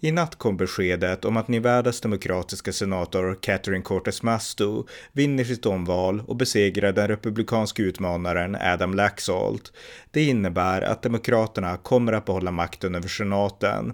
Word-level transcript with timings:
I 0.00 0.12
natt 0.12 0.38
kom 0.38 0.56
beskedet 0.56 1.24
om 1.24 1.36
att 1.36 1.48
Nevadas 1.48 2.00
demokratiska 2.00 2.72
senator 2.72 3.38
Catherine 3.42 3.82
Cortez 3.82 4.22
Masto 4.22 4.86
vinner 5.12 5.44
sitt 5.44 5.66
omval 5.66 6.22
och 6.26 6.36
besegrar 6.36 6.92
den 6.92 7.08
republikanska 7.08 7.82
utmanaren 7.82 8.56
Adam 8.60 8.94
Laxalt. 8.94 9.72
Det 10.10 10.24
innebär 10.24 10.82
att 10.82 11.02
Demokraterna 11.02 11.76
kommer 11.76 12.12
att 12.12 12.24
behålla 12.24 12.50
makten 12.50 12.94
över 12.94 13.08
senaten. 13.08 13.92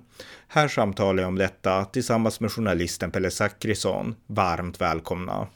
Här 0.48 0.68
samtalar 0.68 1.22
jag 1.22 1.28
om 1.28 1.38
detta 1.38 1.84
tillsammans 1.84 2.40
med 2.40 2.52
journalisten 2.52 3.10
Pelle 3.10 3.30
Zackrisson. 3.30 4.14
Varmt 4.26 4.80
välkomna! 4.80 5.48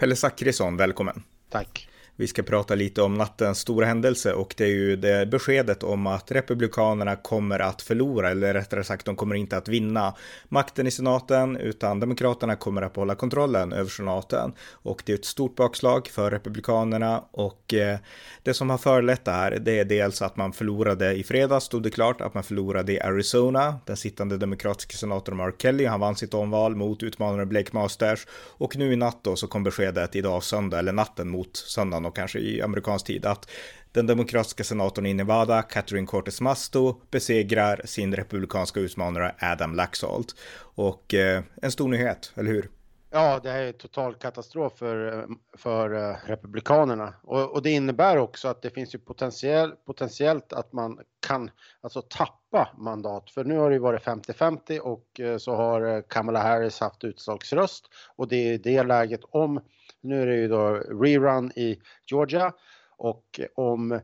Pelle 0.00 0.16
Zackrisson, 0.16 0.76
välkommen! 0.76 1.22
Tack! 1.50 1.88
Vi 2.16 2.26
ska 2.26 2.42
prata 2.42 2.74
lite 2.74 3.02
om 3.02 3.14
nattens 3.14 3.58
stora 3.58 3.86
händelse 3.86 4.32
och 4.32 4.54
det 4.56 4.64
är 4.64 4.68
ju 4.68 4.96
det 4.96 5.26
beskedet 5.26 5.82
om 5.82 6.06
att 6.06 6.30
Republikanerna 6.30 7.16
kommer 7.16 7.58
att 7.58 7.82
förlora, 7.82 8.30
eller 8.30 8.54
rättare 8.54 8.84
sagt 8.84 9.06
de 9.06 9.16
kommer 9.16 9.34
inte 9.34 9.56
att 9.56 9.68
vinna 9.68 10.14
makten 10.48 10.86
i 10.86 10.90
senaten, 10.90 11.56
utan 11.56 12.00
Demokraterna 12.00 12.56
kommer 12.56 12.82
att 12.82 12.92
behålla 12.92 13.14
kontrollen 13.14 13.72
över 13.72 13.90
senaten. 13.90 14.52
Och 14.72 15.02
det 15.06 15.12
är 15.12 15.16
ett 15.16 15.24
stort 15.24 15.56
bakslag 15.56 16.06
för 16.06 16.30
Republikanerna 16.30 17.24
och 17.30 17.74
eh, 17.74 17.98
det 18.42 18.54
som 18.54 18.70
har 18.70 18.78
förlett 18.78 19.24
det 19.24 19.30
här, 19.30 19.50
det 19.50 19.78
är 19.78 19.84
dels 19.84 20.22
att 20.22 20.36
man 20.36 20.52
förlorade 20.52 21.12
i 21.12 21.24
fredags, 21.24 21.64
stod 21.64 21.82
det 21.82 21.90
klart 21.90 22.20
att 22.20 22.34
man 22.34 22.44
förlorade 22.44 22.92
i 22.92 23.00
Arizona, 23.00 23.74
den 23.84 23.96
sittande 23.96 24.36
demokratiska 24.36 24.96
senatorn 24.96 25.36
Mark 25.36 25.54
Kelly, 25.58 25.86
han 25.86 26.00
vann 26.00 26.16
sitt 26.16 26.34
omval 26.34 26.76
mot 26.76 27.02
utmanaren 27.02 27.48
Blake 27.48 27.70
Masters 27.72 28.26
och 28.32 28.76
nu 28.76 28.92
i 28.92 28.96
natt 28.96 29.18
då 29.22 29.36
så 29.36 29.46
kom 29.46 29.62
beskedet 29.62 30.16
idag 30.16 30.42
söndag, 30.42 30.78
eller 30.78 30.92
natten 30.92 31.28
mot 31.28 31.56
söndagen 31.56 32.03
och 32.06 32.16
kanske 32.16 32.38
i 32.38 32.62
amerikansk 32.62 33.06
tid, 33.06 33.26
att 33.26 33.50
den 33.92 34.06
demokratiska 34.06 34.64
senatorn 34.64 35.06
i 35.06 35.14
Nevada, 35.14 35.62
Catherine 35.62 36.06
Cortez 36.06 36.40
Masto, 36.40 37.00
besegrar 37.10 37.80
sin 37.84 38.16
republikanska 38.16 38.80
utmanare 38.80 39.34
Adam 39.38 39.74
Laxalt. 39.74 40.34
Och 40.60 41.14
eh, 41.14 41.42
en 41.62 41.70
stor 41.70 41.88
nyhet, 41.88 42.32
eller 42.36 42.50
hur? 42.50 42.68
Ja, 43.16 43.40
det 43.42 43.50
här 43.50 43.62
är 43.62 43.72
total 43.72 44.14
katastrof 44.14 44.72
för, 44.78 45.26
för 45.56 45.94
eh, 45.94 46.16
Republikanerna. 46.26 47.14
Och, 47.22 47.52
och, 47.52 47.62
det 47.62 47.70
innebär 47.70 48.16
också 48.16 48.48
att 48.48 48.62
det 48.62 48.70
finns 48.70 48.94
ju 48.94 48.98
potentiell, 48.98 49.70
potentiellt 49.70 50.52
att 50.52 50.72
man 50.72 50.98
kan 51.26 51.50
alltså 51.80 52.02
tappa 52.02 52.68
mandat. 52.78 53.30
För 53.30 53.44
nu 53.44 53.58
har 53.58 53.70
det 53.70 53.74
ju 53.74 53.80
varit 53.80 54.02
50-50 54.02 54.78
och 54.78 55.20
eh, 55.20 55.36
så 55.36 55.54
har 55.54 55.96
eh, 55.96 56.02
Kamala 56.08 56.42
Harris 56.42 56.80
haft 56.80 57.04
utslagsröst. 57.04 57.84
Och 58.16 58.28
det 58.28 58.36
är 58.36 58.52
i 58.52 58.58
det 58.58 58.82
läget 58.82 59.20
om 59.30 59.60
nu 60.04 60.22
är 60.22 60.26
det 60.26 60.36
ju 60.36 60.48
då 60.48 60.74
rerun 60.74 61.52
i 61.56 61.80
Georgia 62.06 62.52
och 62.96 63.40
om, 63.54 64.00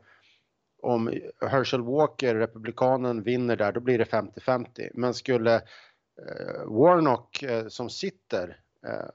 om 0.83 1.13
Herschel 1.41 1.83
Walker, 1.83 2.35
republikanen, 2.35 3.23
vinner 3.23 3.57
där 3.57 3.73
då 3.73 3.81
blir 3.81 3.99
det 3.99 4.05
50-50. 4.05 4.91
Men 4.95 5.15
skulle 5.15 5.55
eh, 5.55 6.65
Warnock 6.67 7.43
eh, 7.43 7.69
som 7.69 7.91
sitter, 7.91 8.61
eh, 8.87 9.09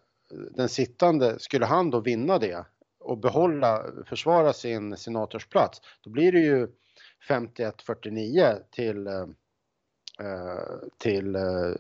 den 0.52 0.70
sittande, 0.70 1.40
skulle 1.40 1.66
han 1.66 1.90
då 1.90 2.00
vinna 2.00 2.38
det 2.38 2.66
och 3.00 3.18
behålla, 3.18 3.86
försvara 4.06 4.54
sin 4.54 4.98
senatorsplats, 4.98 5.82
då 6.02 6.10
blir 6.10 6.32
det 6.32 6.40
ju 6.40 6.68
51-49 7.30 8.62
till, 8.72 9.08
eh, 9.08 9.28
eh, 10.20 10.80
till, 10.98 11.36
eh, 11.36 11.74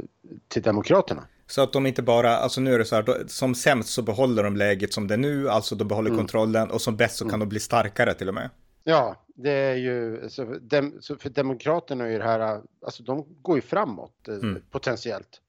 till 0.47 0.61
Demokraterna. 0.61 1.27
Så 1.47 1.61
att 1.61 1.73
de 1.73 1.85
inte 1.85 2.01
bara, 2.01 2.37
alltså 2.37 2.61
nu 2.61 2.73
är 2.73 2.79
det 2.79 2.85
så 2.85 2.95
här, 2.95 3.23
som 3.27 3.55
sämst 3.55 3.89
så 3.89 4.01
behåller 4.01 4.43
de 4.43 4.55
läget 4.55 4.93
som 4.93 5.07
det 5.07 5.13
är 5.13 5.17
nu, 5.17 5.49
alltså 5.49 5.75
de 5.75 5.87
behåller 5.87 6.09
mm. 6.09 6.17
kontrollen 6.17 6.71
och 6.71 6.81
som 6.81 6.97
bäst 6.97 7.17
så 7.17 7.23
kan 7.23 7.29
mm. 7.29 7.39
de 7.39 7.49
bli 7.49 7.59
starkare 7.59 8.13
till 8.13 8.27
och 8.27 8.33
med. 8.33 8.49
Ja, 8.83 9.25
det 9.35 9.51
är 9.51 9.75
ju, 9.75 10.29
så, 10.29 10.43
dem, 10.43 10.99
för 11.19 11.29
Demokraterna 11.29 12.05
är 12.05 12.09
ju 12.09 12.17
det 12.17 12.23
här, 12.23 12.61
alltså 12.85 13.03
de 13.03 13.25
går 13.41 13.55
ju 13.55 13.61
framåt 13.61 14.27
eh, 14.27 14.35
mm. 14.35 14.61
potentiellt. 14.71 15.41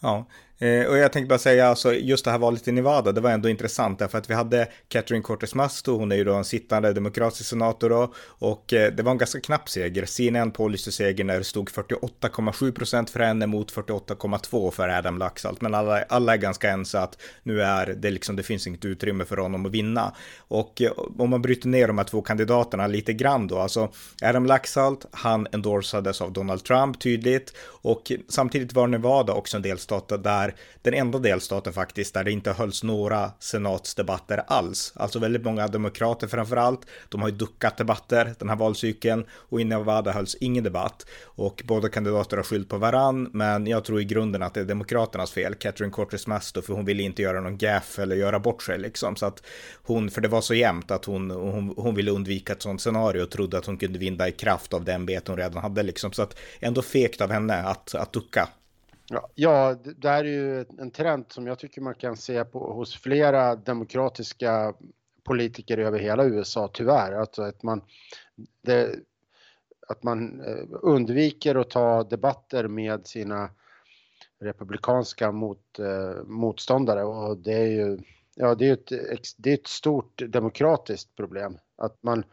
Ja, 0.00 0.26
Eh, 0.62 0.86
och 0.86 0.98
jag 0.98 1.12
tänkte 1.12 1.28
bara 1.28 1.38
säga, 1.38 1.68
alltså, 1.68 1.94
just 1.94 2.24
det 2.24 2.30
här 2.30 2.38
valet 2.38 2.68
i 2.68 2.72
Nevada, 2.72 3.12
det 3.12 3.20
var 3.20 3.30
ändå 3.30 3.48
intressant 3.48 3.98
därför 3.98 4.18
att 4.18 4.30
vi 4.30 4.34
hade 4.34 4.68
Catherine 4.88 5.22
Cortez 5.22 5.54
Masto, 5.54 5.98
hon 5.98 6.12
är 6.12 6.16
ju 6.16 6.24
då 6.24 6.34
en 6.34 6.44
sittande 6.44 6.92
demokratisk 6.92 7.48
senator 7.48 7.90
då, 7.90 8.14
och 8.24 8.72
eh, 8.72 8.92
det 8.92 9.02
var 9.02 9.12
en 9.12 9.18
ganska 9.18 9.40
knapp 9.40 9.68
seger. 9.68 10.06
CNN 10.06 10.50
policy 10.50 10.90
seger 10.90 11.24
när 11.24 11.38
det 11.38 11.44
stod 11.44 11.70
48,7 11.70 12.72
procent 12.72 13.10
för 13.10 13.20
henne 13.20 13.46
mot 13.46 13.72
48,2 13.72 14.70
för 14.70 14.88
Adam 14.88 15.18
Laxalt, 15.18 15.60
men 15.60 15.74
alla, 15.74 16.02
alla 16.02 16.32
är 16.32 16.36
ganska 16.36 16.70
ense 16.70 17.00
att 17.00 17.22
nu 17.42 17.62
är 17.62 17.86
det 17.86 18.10
liksom, 18.10 18.36
det 18.36 18.42
finns 18.42 18.66
inget 18.66 18.84
utrymme 18.84 19.24
för 19.24 19.36
honom 19.36 19.66
att 19.66 19.72
vinna. 19.72 20.14
Och 20.38 20.82
eh, 20.82 20.92
om 21.18 21.30
man 21.30 21.42
bryter 21.42 21.68
ner 21.68 21.86
de 21.86 21.98
här 21.98 22.04
två 22.04 22.22
kandidaterna 22.22 22.86
lite 22.86 23.12
grann 23.12 23.46
då, 23.46 23.58
alltså 23.58 23.92
Adam 24.22 24.46
Laxalt, 24.46 25.06
han 25.10 25.46
endorsades 25.52 26.20
av 26.20 26.32
Donald 26.32 26.64
Trump 26.64 27.00
tydligt, 27.00 27.52
och 27.82 28.12
samtidigt 28.28 28.72
var 28.72 28.86
Nevada 28.86 29.32
också 29.32 29.56
en 29.56 29.62
delstat 29.62 30.08
där 30.24 30.51
den 30.82 30.94
enda 30.94 31.18
delstaten 31.18 31.72
faktiskt 31.72 32.14
där 32.14 32.24
det 32.24 32.32
inte 32.32 32.52
hölls 32.52 32.82
några 32.82 33.30
senatsdebatter 33.38 34.42
alls. 34.46 34.92
Alltså 34.96 35.18
väldigt 35.18 35.44
många 35.44 35.68
demokrater 35.68 36.26
framför 36.26 36.56
allt. 36.56 36.80
De 37.08 37.22
har 37.22 37.28
ju 37.28 37.34
duckat 37.34 37.76
debatter 37.76 38.34
den 38.38 38.48
här 38.48 38.56
valcykeln 38.56 39.26
och 39.32 39.60
i 39.60 39.64
Nevada 39.64 40.12
hölls 40.12 40.36
ingen 40.40 40.64
debatt 40.64 41.06
och 41.24 41.62
båda 41.64 41.88
kandidater 41.88 42.36
har 42.36 42.44
skyllt 42.44 42.68
på 42.68 42.78
varann. 42.78 43.30
Men 43.32 43.66
jag 43.66 43.84
tror 43.84 44.00
i 44.00 44.04
grunden 44.04 44.42
att 44.42 44.54
det 44.54 44.60
är 44.60 44.64
demokraternas 44.64 45.32
fel. 45.32 45.54
Catherine 45.54 45.92
Cortez 45.92 46.26
Masto, 46.26 46.62
för 46.62 46.74
hon 46.74 46.84
ville 46.84 47.02
inte 47.02 47.22
göra 47.22 47.40
någon 47.40 47.58
gaff 47.58 47.98
eller 47.98 48.16
göra 48.16 48.38
bort 48.38 48.62
sig 48.62 48.78
liksom. 48.78 49.16
Så 49.16 49.26
att 49.26 49.42
hon, 49.82 50.10
för 50.10 50.20
det 50.20 50.28
var 50.28 50.40
så 50.40 50.54
jämnt 50.54 50.90
att 50.90 51.04
hon, 51.04 51.30
hon, 51.30 51.74
hon 51.76 51.94
ville 51.94 52.10
undvika 52.10 52.52
ett 52.52 52.62
sånt 52.62 52.80
scenario 52.80 53.22
och 53.22 53.30
trodde 53.30 53.58
att 53.58 53.66
hon 53.66 53.76
kunde 53.76 53.98
vinna 53.98 54.28
i 54.28 54.32
kraft 54.32 54.74
av 54.74 54.84
den 54.84 55.06
bet 55.06 55.28
hon 55.28 55.36
redan 55.36 55.62
hade 55.62 55.82
liksom. 55.82 56.12
Så 56.12 56.22
att 56.22 56.38
ändå 56.60 56.82
fegt 56.82 57.20
av 57.20 57.30
henne 57.30 57.62
att, 57.62 57.94
att 57.94 58.12
ducka. 58.12 58.48
Ja, 59.34 59.76
det 59.96 60.08
här 60.08 60.24
är 60.24 60.28
ju 60.28 60.64
en 60.78 60.90
trend 60.90 61.24
som 61.28 61.46
jag 61.46 61.58
tycker 61.58 61.80
man 61.80 61.94
kan 61.94 62.16
se 62.16 62.44
på, 62.44 62.72
hos 62.72 62.96
flera 62.96 63.56
demokratiska 63.56 64.74
politiker 65.24 65.78
över 65.78 65.98
hela 65.98 66.24
USA 66.24 66.70
tyvärr. 66.72 67.12
Alltså 67.12 67.42
att 67.42 67.62
man, 67.62 67.82
det, 68.62 68.96
att 69.88 70.02
man 70.02 70.40
eh, 70.40 70.64
undviker 70.70 71.54
att 71.54 71.70
ta 71.70 72.04
debatter 72.04 72.68
med 72.68 73.06
sina 73.06 73.50
republikanska 74.40 75.32
mot, 75.32 75.78
eh, 75.78 76.24
motståndare 76.24 77.04
och 77.04 77.38
det 77.38 77.54
är 77.54 77.66
ju 77.66 77.98
ja, 78.34 78.54
det 78.54 78.68
är 78.68 78.72
ett, 79.12 79.34
det 79.36 79.50
är 79.50 79.54
ett 79.54 79.66
stort 79.66 80.22
demokratiskt 80.28 81.16
problem 81.16 81.58
att 81.76 82.02
man 82.02 82.24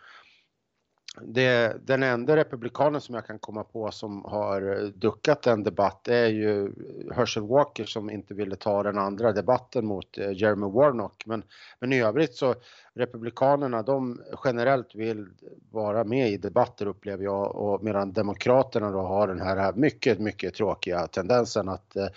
det, 1.23 1.77
den 1.87 2.03
enda 2.03 2.35
republikanen 2.35 3.01
som 3.01 3.15
jag 3.15 3.25
kan 3.27 3.39
komma 3.39 3.63
på 3.63 3.91
som 3.91 4.25
har 4.25 4.91
duckat 4.91 5.47
en 5.47 5.63
debatt 5.63 6.07
är 6.07 6.27
ju 6.27 6.73
Herschel 7.15 7.43
Walker 7.43 7.85
som 7.85 8.09
inte 8.09 8.33
ville 8.33 8.55
ta 8.55 8.83
den 8.83 8.97
andra 8.97 9.31
debatten 9.31 9.85
mot 9.85 10.17
eh, 10.17 10.31
Jeremy 10.31 10.65
Warnock. 10.65 11.23
Men, 11.25 11.43
men 11.79 11.93
i 11.93 12.01
övrigt 12.01 12.35
så 12.35 12.55
republikanerna 12.99 13.83
de 13.83 14.21
generellt 14.45 14.95
vill 14.95 15.27
vara 15.71 16.03
med 16.03 16.29
i 16.29 16.37
debatter 16.37 16.85
upplever 16.85 17.23
jag 17.23 17.55
och 17.55 17.83
medan 17.83 18.13
demokraterna 18.13 18.91
då 18.91 19.01
har 19.01 19.27
den 19.27 19.41
här 19.41 19.73
mycket, 19.73 20.19
mycket 20.19 20.53
tråkiga 20.53 21.07
tendensen 21.07 21.69
att 21.69 21.95
eh, 21.95 22.07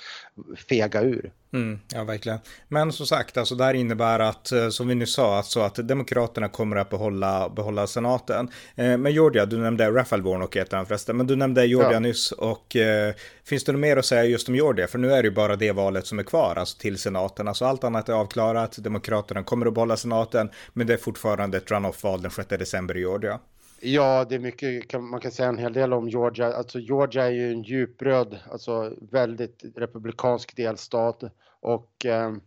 fega 0.68 1.02
ur. 1.02 1.32
Mm, 1.54 1.80
ja, 1.94 2.04
verkligen. 2.04 2.38
Men 2.68 2.92
som 2.92 3.06
sagt, 3.06 3.36
alltså 3.36 3.54
det 3.54 3.64
här 3.64 3.74
innebär 3.74 4.18
att, 4.18 4.52
eh, 4.52 4.68
som 4.68 4.88
vi 4.88 4.94
nu 4.94 5.06
sa, 5.06 5.36
alltså 5.36 5.60
att 5.60 5.74
Demokraterna 5.74 6.48
kommer 6.48 6.76
att 6.76 6.90
behålla, 6.90 7.48
behålla 7.48 7.86
senaten. 7.86 8.48
Eh, 8.76 8.98
men 8.98 9.12
Georgia, 9.12 9.46
du 9.46 9.58
nämnde 9.58 9.90
Raphael 9.90 10.22
Warnock 10.22 10.56
heter 10.56 10.76
han 10.76 10.86
förresten, 10.86 11.16
men 11.16 11.26
du 11.26 11.36
nämnde 11.36 11.66
Georgia 11.66 11.92
ja. 11.92 12.00
nyss 12.00 12.32
och 12.32 12.76
eh, 12.76 13.14
finns 13.44 13.64
det 13.64 13.72
något 13.72 13.80
mer 13.80 13.96
att 13.96 14.04
säga 14.04 14.24
just 14.24 14.48
om 14.48 14.54
Georgia? 14.54 14.86
För 14.86 14.98
nu 14.98 15.12
är 15.12 15.22
det 15.22 15.28
ju 15.28 15.34
bara 15.34 15.56
det 15.56 15.72
valet 15.72 16.06
som 16.06 16.18
är 16.18 16.22
kvar, 16.22 16.56
alltså 16.56 16.78
till 16.78 16.98
senaten. 16.98 17.48
Alltså 17.48 17.64
allt 17.64 17.84
annat 17.84 18.08
är 18.08 18.12
avklarat, 18.12 18.76
Demokraterna 18.78 19.42
kommer 19.42 19.66
att 19.66 19.74
behålla 19.74 19.96
senaten, 19.96 20.50
men 20.72 20.86
det 20.86 20.92
är 20.92 20.98
fortfarande 20.98 21.56
ett 21.56 21.70
runoff-val 21.70 22.22
den 22.22 22.30
6 22.30 22.48
december 22.48 22.96
i 22.96 23.00
Georgia. 23.00 23.40
Ja, 23.80 24.26
det 24.28 24.34
är 24.34 24.38
mycket, 24.38 25.00
man 25.00 25.20
kan 25.20 25.32
säga 25.32 25.48
en 25.48 25.58
hel 25.58 25.72
del 25.72 25.92
om 25.92 26.08
Georgia. 26.08 26.52
Alltså 26.52 26.78
Georgia 26.78 27.26
är 27.26 27.30
ju 27.30 27.52
en 27.52 27.62
djupröd, 27.62 28.38
alltså 28.50 28.96
väldigt 29.10 29.62
republikansk 29.76 30.56
delstat 30.56 31.22
och 31.60 32.04
ehm, 32.04 32.40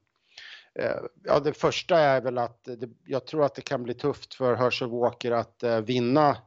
eh, 0.80 0.95
ja, 1.24 1.39
det 1.39 1.54
första 1.54 2.00
är 2.00 2.22
väl 2.22 2.38
att 2.38 2.63
det, 2.63 2.89
jag 3.06 3.27
tror 3.27 3.45
att 3.45 3.56
det 3.56 3.62
kan 3.62 3.83
bli 3.83 3.94
tufft 3.94 4.33
för 4.33 4.56
Herschel 4.56 4.89
Walker 4.89 5.31
att 5.31 5.63
eh, 5.63 5.81
vinna 5.81 6.38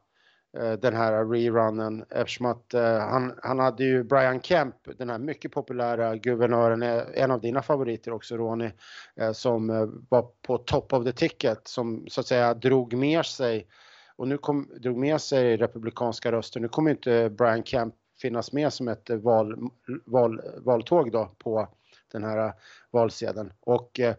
Eh, 0.57 0.71
den 0.71 0.95
här 0.95 1.25
rerunnen 1.25 2.05
eftersom 2.09 2.45
att 2.45 2.73
eh, 2.73 2.97
han, 2.97 3.39
han 3.43 3.59
hade 3.59 3.83
ju 3.83 4.03
Brian 4.03 4.41
Kemp, 4.41 4.75
den 4.97 5.09
här 5.09 5.19
mycket 5.19 5.51
populära 5.51 6.15
guvernören, 6.15 6.83
eh, 6.83 7.03
en 7.13 7.31
av 7.31 7.41
dina 7.41 7.61
favoriter 7.61 8.13
också 8.13 8.37
Ronny, 8.37 8.71
eh, 9.15 9.31
som 9.31 9.67
var 10.09 10.27
på 10.41 10.57
top 10.57 10.93
of 10.93 11.05
the 11.05 11.11
ticket 11.11 11.67
som 11.67 12.07
så 12.07 12.21
att 12.21 12.27
säga 12.27 12.53
drog 12.53 12.93
med 12.93 13.25
sig 13.25 13.67
och 14.15 14.27
nu 14.27 14.37
kom, 14.37 14.69
drog 14.79 14.97
med 14.97 15.21
sig 15.21 15.57
republikanska 15.57 16.31
röster. 16.31 16.59
Nu 16.59 16.67
kommer 16.67 16.91
inte 16.91 17.29
Brian 17.29 17.63
Kemp 17.63 17.95
finnas 18.21 18.53
med 18.53 18.73
som 18.73 18.87
ett 18.87 19.09
val, 19.09 19.69
val, 20.05 20.41
valtåg 20.57 21.11
då 21.11 21.31
på 21.37 21.67
den 22.11 22.23
här 22.23 22.53
valsedeln. 22.91 23.53
Och 23.59 23.99
eh, 23.99 24.15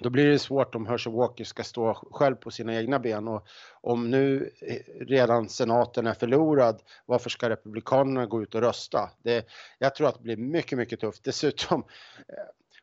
då 0.00 0.10
blir 0.10 0.26
det 0.26 0.38
svårt 0.38 0.74
om 0.74 0.86
Herschel 0.86 1.12
Walker 1.12 1.44
ska 1.44 1.64
stå 1.64 1.94
själv 1.94 2.34
på 2.34 2.50
sina 2.50 2.74
egna 2.74 2.98
ben 2.98 3.28
och 3.28 3.46
om 3.80 4.10
nu 4.10 4.50
eh, 4.60 5.04
redan 5.06 5.48
senaten 5.48 6.06
är 6.06 6.14
förlorad, 6.14 6.82
varför 7.06 7.30
ska 7.30 7.48
republikanerna 7.48 8.26
gå 8.26 8.42
ut 8.42 8.54
och 8.54 8.60
rösta? 8.60 9.10
Det, 9.22 9.46
jag 9.78 9.94
tror 9.94 10.08
att 10.08 10.14
det 10.14 10.22
blir 10.22 10.36
mycket, 10.36 10.78
mycket 10.78 11.00
tufft. 11.00 11.24
Dessutom, 11.24 11.80
eh, 12.28 12.34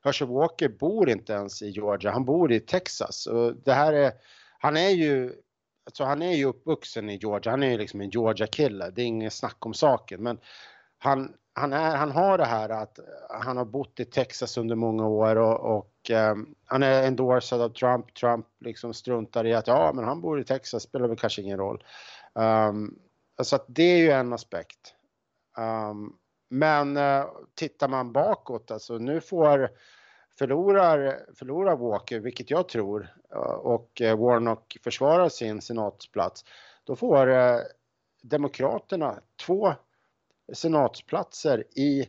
Herschel 0.04 0.28
Walker 0.28 0.70
bor 0.70 1.10
inte 1.10 1.34
ens 1.34 1.62
i 1.62 1.70
Georgia, 1.70 2.12
han 2.12 2.26
bor 2.26 2.52
i 2.52 2.60
Texas 2.60 3.28
och 3.28 3.56
det 3.56 3.74
här 3.74 3.94
är, 3.94 4.12
han 4.60 4.78
är 4.78 4.90
ju 4.90 5.34
Alltså 5.86 6.04
han 6.04 6.22
är 6.22 6.36
ju 6.36 6.46
uppvuxen 6.46 7.10
i 7.10 7.16
Georgia, 7.16 7.52
han 7.52 7.64
är 7.64 7.72
ju 7.72 7.78
liksom 7.78 8.02
en 8.02 8.10
Georgia-kille, 8.10 8.90
det 8.90 9.02
är 9.02 9.06
inget 9.06 9.34
snack 9.34 9.66
om 9.66 9.74
saken. 9.74 10.24
Men 10.24 10.40
han, 10.98 11.34
han, 11.60 11.74
är, 11.74 11.96
han 11.96 12.12
har 12.12 12.38
det 12.38 12.46
här 12.46 12.70
att 12.70 13.00
han 13.30 13.58
har 13.58 13.66
bott 13.66 14.00
i 14.00 14.06
Texas 14.06 14.58
under 14.58 14.76
många 14.76 15.08
år 15.08 15.36
och, 15.36 15.78
och 15.78 16.12
um, 16.12 16.56
han 16.66 16.84
är 16.84 17.08
endorsad 17.08 17.62
av 17.62 17.70
Trump. 17.70 18.14
Trump 18.14 18.48
liksom 18.60 18.94
struntar 18.94 19.46
i 19.46 19.54
att 19.54 19.68
ja, 19.68 19.92
men 19.96 20.06
han 20.06 20.22
bor 20.22 20.42
i 20.42 20.44
Texas, 20.44 20.84
spelar 20.84 21.08
väl 21.08 21.18
kanske 21.18 21.42
ingen 21.42 21.58
roll. 21.58 21.84
Um, 22.34 23.00
så 23.42 23.56
att 23.56 23.66
det 23.68 23.84
är 23.84 23.98
ju 23.98 24.12
en 24.12 24.34
aspekt. 24.34 24.94
Um, 25.58 26.16
men 26.50 26.98
uh, 26.98 27.26
tittar 27.56 27.88
man 27.88 28.12
bakåt, 28.12 28.72
alltså 28.72 28.98
nu 28.98 29.22
får 29.22 29.70
förlorar, 30.38 31.20
förlorar 31.36 31.76
Walker, 31.76 32.20
vilket 32.20 32.52
jag 32.52 32.70
tror, 32.70 33.14
eh, 33.32 33.40
och 33.42 34.02
Warnock 34.02 34.78
försvarar 34.84 35.30
sin 35.30 35.62
senatsplats, 35.62 36.46
då 36.84 36.96
får 36.96 37.28
uh, 37.28 37.60
Demokraterna 38.22 39.20
två 39.46 39.74
senatsplatser 40.54 41.64
i, 41.76 42.08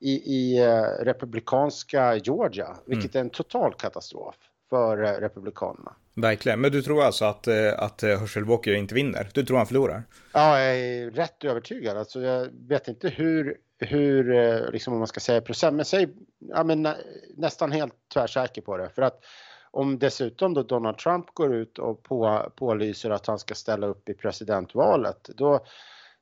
i, 0.00 0.10
i 0.10 0.58
eh, 0.58 1.04
republikanska 1.04 2.16
Georgia, 2.16 2.76
vilket 2.86 3.14
mm. 3.14 3.20
är 3.20 3.24
en 3.24 3.30
total 3.30 3.74
katastrof 3.74 4.34
för 4.70 5.02
eh, 5.02 5.12
republikanerna. 5.12 5.94
Verkligen, 6.14 6.60
men 6.60 6.72
du 6.72 6.82
tror 6.82 7.02
alltså 7.02 7.24
att, 7.24 7.46
eh, 7.46 7.72
att 7.78 8.02
Herschel 8.02 8.44
Walker 8.44 8.74
inte 8.74 8.94
vinner? 8.94 9.28
Du 9.34 9.44
tror 9.44 9.56
han 9.56 9.66
förlorar? 9.66 10.02
Ja, 10.32 10.60
jag 10.60 10.78
är 10.78 11.10
rätt 11.10 11.44
övertygad. 11.44 11.96
Alltså, 11.96 12.20
jag 12.20 12.48
vet 12.68 12.88
inte 12.88 13.08
hur, 13.08 13.56
hur 13.78 14.24
liksom 14.72 14.92
om 14.92 14.98
man 14.98 15.08
ska 15.08 15.20
säga 15.20 15.40
procent, 15.40 15.76
men 15.76 15.84
säg 15.84 16.08
ja, 16.38 16.64
men, 16.64 16.88
nästan 17.36 17.72
helt 17.72 17.94
tvärsäker 18.14 18.62
på 18.62 18.76
det. 18.76 18.90
För 18.94 19.02
att 19.02 19.24
om 19.72 19.98
dessutom 19.98 20.54
då 20.54 20.62
Donald 20.62 20.98
Trump 20.98 21.26
går 21.34 21.54
ut 21.54 21.78
och 21.78 22.02
på, 22.02 22.52
pålyser 22.56 23.10
att 23.10 23.26
han 23.26 23.38
ska 23.38 23.54
ställa 23.54 23.86
upp 23.86 24.08
i 24.08 24.14
presidentvalet, 24.14 25.30
då, 25.36 25.60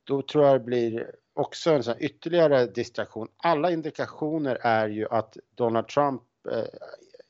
då 0.04 0.22
tror 0.22 0.46
jag 0.46 0.54
det 0.54 0.64
blir 0.64 1.10
också 1.40 1.70
en 1.70 1.82
sån 1.82 1.94
ytterligare 1.98 2.66
distraktion. 2.66 3.28
Alla 3.36 3.70
indikationer 3.70 4.58
är 4.60 4.88
ju 4.88 5.06
att 5.10 5.36
Donald 5.54 5.88
Trump 5.88 6.22
eh, 6.50 6.64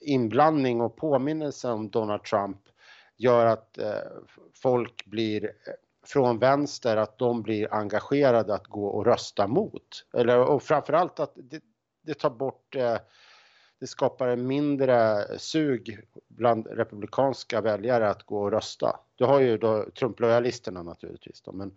inblandning 0.00 0.80
och 0.80 0.96
påminnelse 0.96 1.68
om 1.68 1.90
Donald 1.90 2.24
Trump 2.24 2.58
gör 3.16 3.46
att 3.46 3.78
eh, 3.78 3.94
folk 4.54 5.06
blir 5.06 5.44
eh, 5.44 5.50
från 6.06 6.38
vänster 6.38 6.96
att 6.96 7.18
de 7.18 7.42
blir 7.42 7.74
engagerade 7.74 8.54
att 8.54 8.66
gå 8.66 8.86
och 8.86 9.06
rösta 9.06 9.46
mot. 9.46 10.06
Eller, 10.12 10.38
och 10.38 10.62
framförallt 10.62 11.20
att 11.20 11.32
det, 11.34 11.62
det 12.02 12.14
tar 12.14 12.30
bort, 12.30 12.76
eh, 12.76 12.96
det 13.80 13.86
skapar 13.86 14.28
en 14.28 14.46
mindre 14.46 15.26
sug 15.38 16.00
bland 16.28 16.66
republikanska 16.66 17.60
väljare 17.60 18.08
att 18.08 18.22
gå 18.22 18.42
och 18.42 18.50
rösta. 18.50 19.00
Du 19.14 19.24
har 19.24 19.40
ju 19.40 19.58
då 19.58 19.86
Trump-lojalisterna 19.98 20.82
naturligtvis 20.82 21.42
då, 21.42 21.52
men 21.52 21.76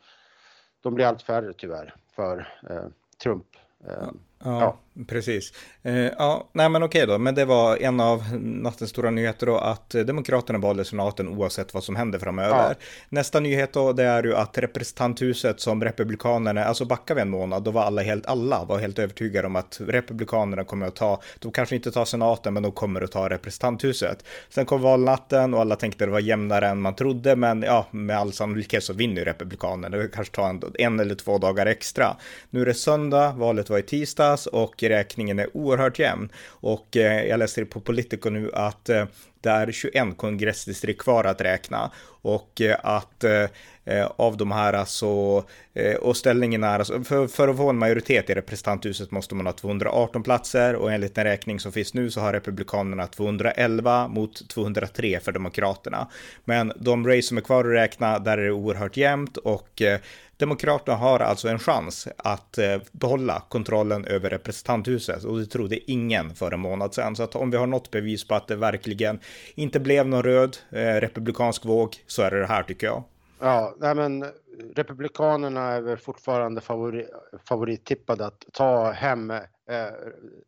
de 0.84 0.96
blir 0.96 1.06
allt 1.06 1.22
färre 1.22 1.54
tyvärr 1.54 1.96
för 2.16 2.48
eh, 2.70 2.86
Trump. 3.24 3.46
Eh, 3.88 4.10
Ja, 4.44 4.62
ja. 4.62 5.04
precis. 5.08 5.54
Eh, 5.84 5.96
ja, 5.96 6.50
nej 6.54 6.70
men 6.70 6.84
okej 6.84 7.08
då, 7.08 7.18
men 7.18 7.36
det 7.36 7.46
var 7.46 7.78
en 7.78 8.00
av 8.00 8.24
nattens 8.40 8.90
stora 8.90 9.12
nyheter 9.12 9.46
då 9.46 9.58
att 9.58 9.90
Demokraterna 9.90 10.60
valde 10.60 10.86
senaten 10.86 11.28
oavsett 11.28 11.74
vad 11.74 11.84
som 11.84 11.96
händer 11.96 12.20
framöver. 12.20 12.56
Ja. 12.70 12.76
Nästa 13.10 13.40
nyhet 13.40 13.74
då, 13.74 13.94
det 13.94 14.04
är 14.04 14.24
ju 14.24 14.36
att 14.36 14.58
representanthuset 14.58 15.60
som 15.60 15.84
Republikanerna, 15.84 16.66
alltså 16.66 16.86
backar 16.86 17.16
vi 17.16 17.22
en 17.22 17.30
månad, 17.30 17.64
då 17.64 17.72
var 17.72 17.82
alla 17.84 18.02
helt, 18.02 18.26
alla 18.26 18.66
var 18.66 18.80
helt 18.80 19.00
övertygade 19.00 19.48
om 19.48 19.56
att 19.56 19.82
Republikanerna 19.88 20.64
kommer 20.64 20.88
att 20.88 20.96
ta, 20.96 21.22
de 21.40 21.52
kanske 21.52 21.76
inte 21.76 21.92
tar 21.92 22.06
senaten, 22.06 22.54
men 22.54 22.64
de 22.64 22.72
kommer 22.72 23.02
att 23.02 23.12
ta 23.12 23.30
representanthuset. 23.30 24.26
Sen 24.50 24.66
kom 24.66 24.82
valnatten 24.82 25.54
och 25.54 25.62
alla 25.62 25.76
tänkte 25.76 26.06
det 26.06 26.12
var 26.12 26.20
jämnare 26.20 26.68
än 26.68 26.82
man 26.82 26.96
trodde, 26.96 27.36
men 27.36 27.62
ja, 27.62 27.88
med 27.92 28.18
all 28.18 28.34
sannolikhet 28.34 28.84
så 28.84 28.94
vinner 28.94 29.16
ju 29.16 29.26
Republikanerna. 29.26 29.98
Det 29.98 30.08
kanske 30.08 30.36
tar 30.36 30.50
en, 30.50 30.62
en 30.80 31.00
eller 31.00 31.16
två 31.16 31.38
dagar 31.38 31.66
extra. 31.66 32.16
Nu 32.50 32.62
är 32.62 32.66
det 32.66 32.74
söndag, 32.74 33.32
valet 33.32 33.70
var 33.70 33.78
i 33.78 33.82
tisdag, 33.82 34.33
spelas 34.38 34.48
och 34.48 34.84
räkningen 34.84 35.40
är 35.40 35.58
oerhört 35.58 36.00
jämn. 36.00 36.30
Och 36.62 36.98
eh, 36.98 37.26
jag 37.26 37.40
läste 37.40 37.66
på 37.66 37.80
Politico 37.80 38.30
nu 38.30 38.52
att 38.54 38.90
eh, 38.90 39.06
det 39.42 39.50
är 39.50 39.72
21 39.72 40.18
kongressdistrikt 40.18 41.02
kvar 41.02 41.24
att 41.26 41.42
räkna 41.42 41.92
och 42.24 42.62
eh, 42.62 42.78
att 42.84 43.24
eh, 43.24 43.46
eh, 43.86 44.12
av 44.16 44.38
de 44.38 44.52
här 44.52 44.74
alltså, 44.74 45.44
eh, 45.74 45.96
och 45.96 46.18
ställningen 46.18 46.64
är 46.64 46.80
alltså, 46.80 47.04
för, 47.04 47.28
för 47.28 47.48
att 47.48 47.58
få 47.58 47.70
en 47.70 47.78
majoritet 47.78 48.30
i 48.30 48.34
representanthuset 48.34 49.12
måste 49.12 49.36
man 49.36 49.46
ha 49.46 49.54
218 49.54 50.24
platser 50.24 50.76
och 50.76 50.92
enligt 50.94 51.16
den 51.16 51.24
räkning 51.24 51.60
som 51.60 51.72
finns 51.72 51.94
nu 51.94 52.12
så 52.12 52.22
har 52.22 52.34
republikanerna 52.34 53.08
211 53.08 54.08
mot 54.08 54.50
203 54.50 55.20
för 55.20 55.32
demokraterna. 55.32 56.08
Men 56.46 56.74
de 56.76 57.08
race 57.08 57.22
som 57.22 57.38
är 57.38 57.42
kvar 57.42 57.66
att 57.66 57.72
räkna, 57.72 58.20
där 58.20 58.38
är 58.38 58.46
det 58.46 58.52
oerhört 58.52 58.98
jämnt 58.98 59.38
och 59.38 59.82
eh, 59.82 60.00
Demokraterna 60.38 60.98
har 60.98 61.20
alltså 61.20 61.48
en 61.48 61.60
chans 61.60 62.08
att 62.18 62.58
eh, 62.58 62.82
behålla 62.92 63.44
kontrollen 63.50 64.06
över 64.06 64.30
representanthuset 64.30 65.24
och 65.24 65.40
det 65.40 65.46
trodde 65.46 65.92
ingen 65.92 66.36
för 66.36 66.52
en 66.52 66.60
månad 66.60 66.94
sedan. 66.94 67.16
Så 67.16 67.24
att 67.24 67.36
om 67.36 67.52
vi 67.52 67.58
har 67.58 67.68
något 67.68 67.92
bevis 67.92 68.28
på 68.28 68.36
att 68.36 68.48
det 68.48 68.56
verkligen 68.56 69.20
inte 69.56 69.80
blev 69.80 70.08
någon 70.08 70.24
röd 70.24 70.58
eh, 70.72 70.80
republikansk 70.80 71.66
våg 71.66 71.96
så 72.08 72.22
är 72.22 72.32
det 72.32 72.40
det 72.40 72.46
här 72.46 72.64
tycker 72.64 72.88
jag. 72.88 73.04
Ja, 73.44 73.76
nej 73.78 73.96
men 73.96 74.24
eh, 74.24 74.30
Republikanerna 74.76 75.62
är 75.62 75.82
väl 75.82 75.98
fortfarande 75.98 76.62
favori, 76.62 77.08
favorittippade 77.48 78.26
att 78.26 78.46
ta 78.54 78.92
hem 78.92 79.32
eh, 79.32 79.40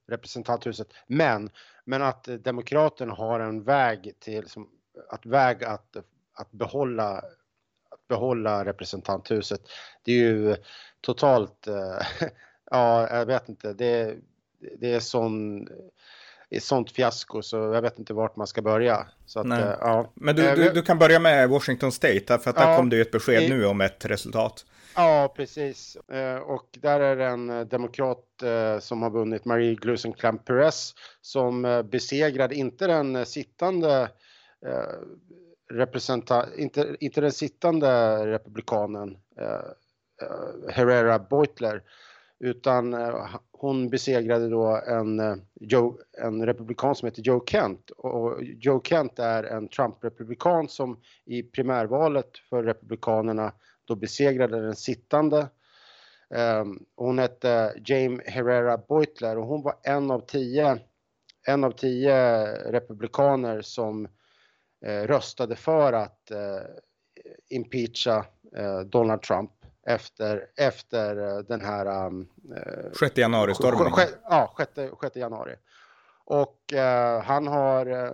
representanthuset. 0.07 0.87
Men, 1.07 1.49
men 1.85 2.01
att 2.01 2.23
Demokraterna 2.23 3.13
har 3.13 3.39
en 3.39 3.63
väg 3.63 4.13
till, 4.19 4.47
som, 4.47 4.69
att 5.09 5.25
väg 5.25 5.63
att, 5.63 5.95
att 6.33 6.51
behålla 6.51 7.21
behålla 8.07 8.65
representanthuset. 8.65 9.61
Det 10.03 10.11
är 10.11 10.15
ju 10.15 10.55
totalt, 11.01 11.67
eh, 11.67 11.99
ja, 12.71 13.09
jag 13.09 13.25
vet 13.25 13.49
inte, 13.49 13.73
det, 13.73 14.17
det 14.79 14.93
är 14.93 14.99
sån 14.99 15.67
ett 16.57 16.63
sånt 16.63 16.91
fiasko 16.91 17.41
så 17.41 17.57
jag 17.57 17.81
vet 17.81 17.99
inte 17.99 18.13
vart 18.13 18.35
man 18.35 18.47
ska 18.47 18.61
börja. 18.61 19.07
Så 19.25 19.39
att, 19.39 19.45
äh, 19.45 19.75
ja. 19.79 20.11
Men 20.13 20.35
du, 20.35 20.55
du, 20.55 20.69
du, 20.69 20.81
kan 20.81 20.99
börja 20.99 21.19
med 21.19 21.49
Washington 21.49 21.91
State, 21.91 22.39
för 22.39 22.49
att 22.49 22.55
där 22.55 22.77
kom 22.77 22.89
det 22.89 22.95
ju 22.95 23.01
ett 23.01 23.11
besked 23.11 23.43
i, 23.43 23.49
nu 23.49 23.65
om 23.65 23.81
ett 23.81 24.05
resultat. 24.05 24.65
Ja, 24.95 25.33
precis. 25.35 25.95
Eh, 25.95 26.37
och 26.37 26.69
där 26.71 26.99
är 26.99 27.15
det 27.15 27.25
en 27.25 27.67
demokrat 27.69 28.21
som 28.79 29.01
har 29.01 29.09
vunnit, 29.09 29.45
Marie 29.45 29.75
Glusenkamp 29.75 30.45
Perez, 30.45 30.93
som 31.21 31.83
besegrade, 31.91 32.55
inte 32.55 32.87
den 32.87 33.25
sittande 33.25 34.09
representant, 35.73 36.49
inte, 36.57 36.95
inte 36.99 37.21
den 37.21 37.31
sittande 37.31 37.87
republikanen 38.27 39.17
eh, 39.39 40.69
Herrera 40.69 41.19
Beutler 41.19 41.83
utan 42.45 42.93
eh, 42.93 43.35
hon 43.51 43.89
besegrade 43.89 44.49
då 44.49 44.81
en, 44.87 45.19
eh, 45.19 45.35
Joe, 45.53 45.97
en 46.17 46.45
republikan 46.45 46.95
som 46.95 47.05
heter 47.05 47.21
Joe 47.21 47.45
Kent. 47.45 47.89
Och 47.89 48.43
Joe 48.43 48.81
Kent 48.83 49.19
är 49.19 49.43
en 49.43 49.67
Trump-republikan 49.67 50.67
som 50.69 50.99
i 51.25 51.43
primärvalet 51.43 52.37
för 52.49 52.63
republikanerna 52.63 53.51
då 53.85 53.95
besegrade 53.95 54.61
den 54.61 54.75
sittande. 54.75 55.47
Ehm, 56.35 56.85
hon 56.95 57.19
hette 57.19 57.51
eh, 57.51 57.81
James 57.85 58.21
Herrera 58.25 58.77
Beutler. 58.77 59.37
Och 59.37 59.47
hon 59.47 59.61
var 59.61 59.75
en 59.83 60.11
av 60.11 60.19
tio, 60.19 60.79
en 61.47 61.63
av 61.63 61.71
tio 61.71 62.45
republikaner 62.71 63.61
som 63.61 64.07
röstade 64.85 65.55
för 65.55 65.93
att 65.93 66.31
impeacha 67.49 68.25
Donald 68.85 69.21
Trump 69.21 69.51
efter, 69.85 70.47
efter 70.55 71.15
den 71.43 71.61
här... 71.61 72.07
Um, 72.07 72.27
6 72.99 73.17
januari-stormningen. 73.17 74.09
Ja, 74.29 74.55
6, 74.57 74.71
6 75.01 75.15
januari. 75.15 75.55
Och 76.25 76.73
uh, 76.73 77.23
han 77.23 77.47
har 77.47 77.91
uh, 77.91 78.11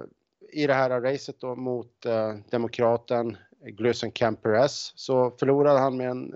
i 0.52 0.68
det 0.68 0.74
här 0.74 1.02
racet 1.02 1.40
då 1.40 1.56
mot 1.56 2.06
uh, 2.06 2.36
demokraten 2.50 3.38
Glusen 3.66 4.12
Perez 4.12 4.94
så 4.96 5.32
förlorade 5.40 5.80
han 5.80 5.98
med 5.98 6.10
en 6.10 6.36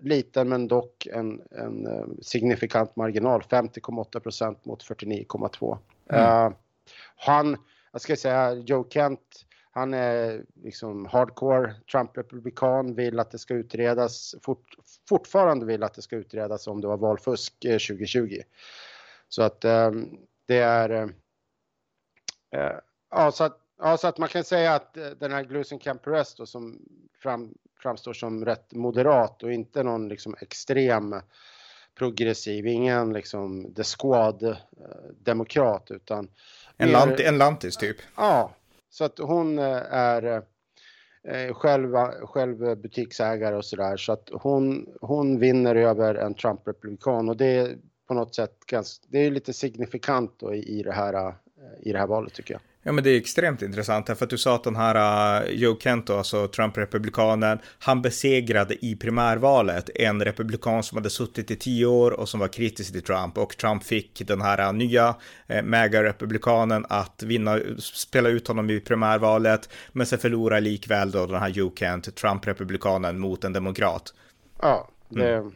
liten 0.00 0.48
men 0.48 0.68
dock 0.68 1.06
en, 1.06 1.42
en 1.50 1.88
signifikant 2.22 2.96
marginal, 2.96 3.40
50,8 3.40 4.20
procent 4.20 4.64
mot 4.64 4.82
49,2. 4.82 5.78
Mm. 6.08 6.52
han, 7.16 7.56
jag 7.92 8.00
ska 8.00 8.16
säga, 8.16 8.54
Joe 8.54 8.86
Kent 8.90 9.43
han 9.74 9.94
är 9.94 10.44
liksom 10.62 11.06
hardcore 11.06 11.74
Trump-republikan, 11.92 12.94
vill 12.94 13.20
att 13.20 13.30
det 13.30 13.38
ska 13.38 13.54
utredas, 13.54 14.34
fort, 14.42 14.76
fortfarande 15.08 15.66
vill 15.66 15.82
att 15.82 15.94
det 15.94 16.02
ska 16.02 16.16
utredas 16.16 16.66
om 16.66 16.80
det 16.80 16.86
var 16.86 16.96
valfusk 16.96 17.54
2020. 17.60 18.40
Så 19.28 19.42
att 19.42 19.64
um, 19.64 20.18
det 20.46 20.58
är... 20.58 20.92
Uh, 20.92 21.08
ja, 23.10 23.32
så 23.32 23.44
att, 23.44 23.60
ja, 23.78 23.96
så 23.96 24.08
att 24.08 24.18
man 24.18 24.28
kan 24.28 24.44
säga 24.44 24.74
att 24.74 24.94
den 24.94 25.32
här 25.32 25.44
Glusen 25.44 25.78
Camperest 25.78 26.36
då, 26.36 26.46
som 26.46 26.78
fram, 27.22 27.54
framstår 27.78 28.12
som 28.12 28.44
rätt 28.44 28.72
moderat 28.72 29.42
och 29.42 29.52
inte 29.52 29.82
någon 29.82 30.08
liksom 30.08 30.36
extrem 30.40 31.14
progressiv, 31.94 32.66
ingen 32.66 33.12
liksom 33.12 33.74
the 33.74 33.84
squad-demokrat 33.84 35.90
utan... 35.90 36.30
En, 36.76 36.90
lant, 36.90 37.20
en 37.20 37.38
lantis 37.38 37.76
typ? 37.76 37.96
Ja, 38.16 38.54
så 38.94 39.04
att 39.04 39.18
hon 39.18 39.58
eh, 39.58 39.82
är 39.92 40.42
eh, 41.28 41.54
själv, 41.54 41.94
själv 42.22 42.76
butiksägare 42.76 43.56
och 43.56 43.64
sådär 43.64 43.96
så 43.96 44.12
att 44.12 44.28
hon, 44.32 44.88
hon 45.00 45.38
vinner 45.38 45.74
över 45.74 46.14
en 46.14 46.34
Trump-republikan 46.34 47.28
och 47.28 47.36
det 47.36 47.46
är 47.46 47.78
på 48.08 48.14
något 48.14 48.34
sätt 48.34 48.58
ganska, 48.66 49.06
det 49.08 49.18
är 49.18 49.30
lite 49.30 49.52
signifikant 49.52 50.34
då 50.38 50.54
i, 50.54 50.78
i, 50.78 50.82
det 50.82 50.92
här, 50.92 51.14
eh, 51.26 51.32
i 51.80 51.92
det 51.92 51.98
här 51.98 52.06
valet 52.06 52.34
tycker 52.34 52.54
jag. 52.54 52.60
Ja, 52.86 52.92
men 52.92 53.04
det 53.04 53.10
är 53.10 53.16
extremt 53.16 53.62
intressant 53.62 54.06
för 54.06 54.24
att 54.24 54.30
du 54.30 54.38
sa 54.38 54.54
att 54.54 54.64
den 54.64 54.76
här 54.76 55.42
uh, 55.42 55.50
Joe 55.50 55.78
Kent, 55.80 56.10
alltså 56.10 56.48
Trump-republikanen, 56.48 57.58
han 57.78 58.02
besegrade 58.02 58.84
i 58.84 58.96
primärvalet 58.96 59.90
en 59.94 60.24
republikan 60.24 60.82
som 60.82 60.98
hade 60.98 61.10
suttit 61.10 61.50
i 61.50 61.56
tio 61.56 61.86
år 61.86 62.10
och 62.10 62.28
som 62.28 62.40
var 62.40 62.48
kritisk 62.48 62.92
till 62.92 63.02
Trump 63.02 63.38
och 63.38 63.56
Trump 63.56 63.84
fick 63.84 64.22
den 64.26 64.40
här 64.40 64.68
uh, 64.68 64.72
nya 64.72 65.08
uh, 65.50 65.62
MAGA-republikanen 65.62 66.86
att 66.88 67.22
vinna, 67.22 67.60
spela 67.78 68.28
ut 68.28 68.48
honom 68.48 68.70
i 68.70 68.80
primärvalet, 68.80 69.68
men 69.92 70.06
sen 70.06 70.18
förlora 70.18 70.60
likväl 70.60 71.10
då 71.10 71.26
den 71.26 71.40
här 71.40 71.48
Joe 71.48 71.72
Kent, 71.76 72.16
Trump-republikanen 72.16 73.18
mot 73.18 73.44
en 73.44 73.52
demokrat. 73.52 74.14
Ja, 74.62 74.88
det... 75.08 75.34
Mm. 75.34 75.52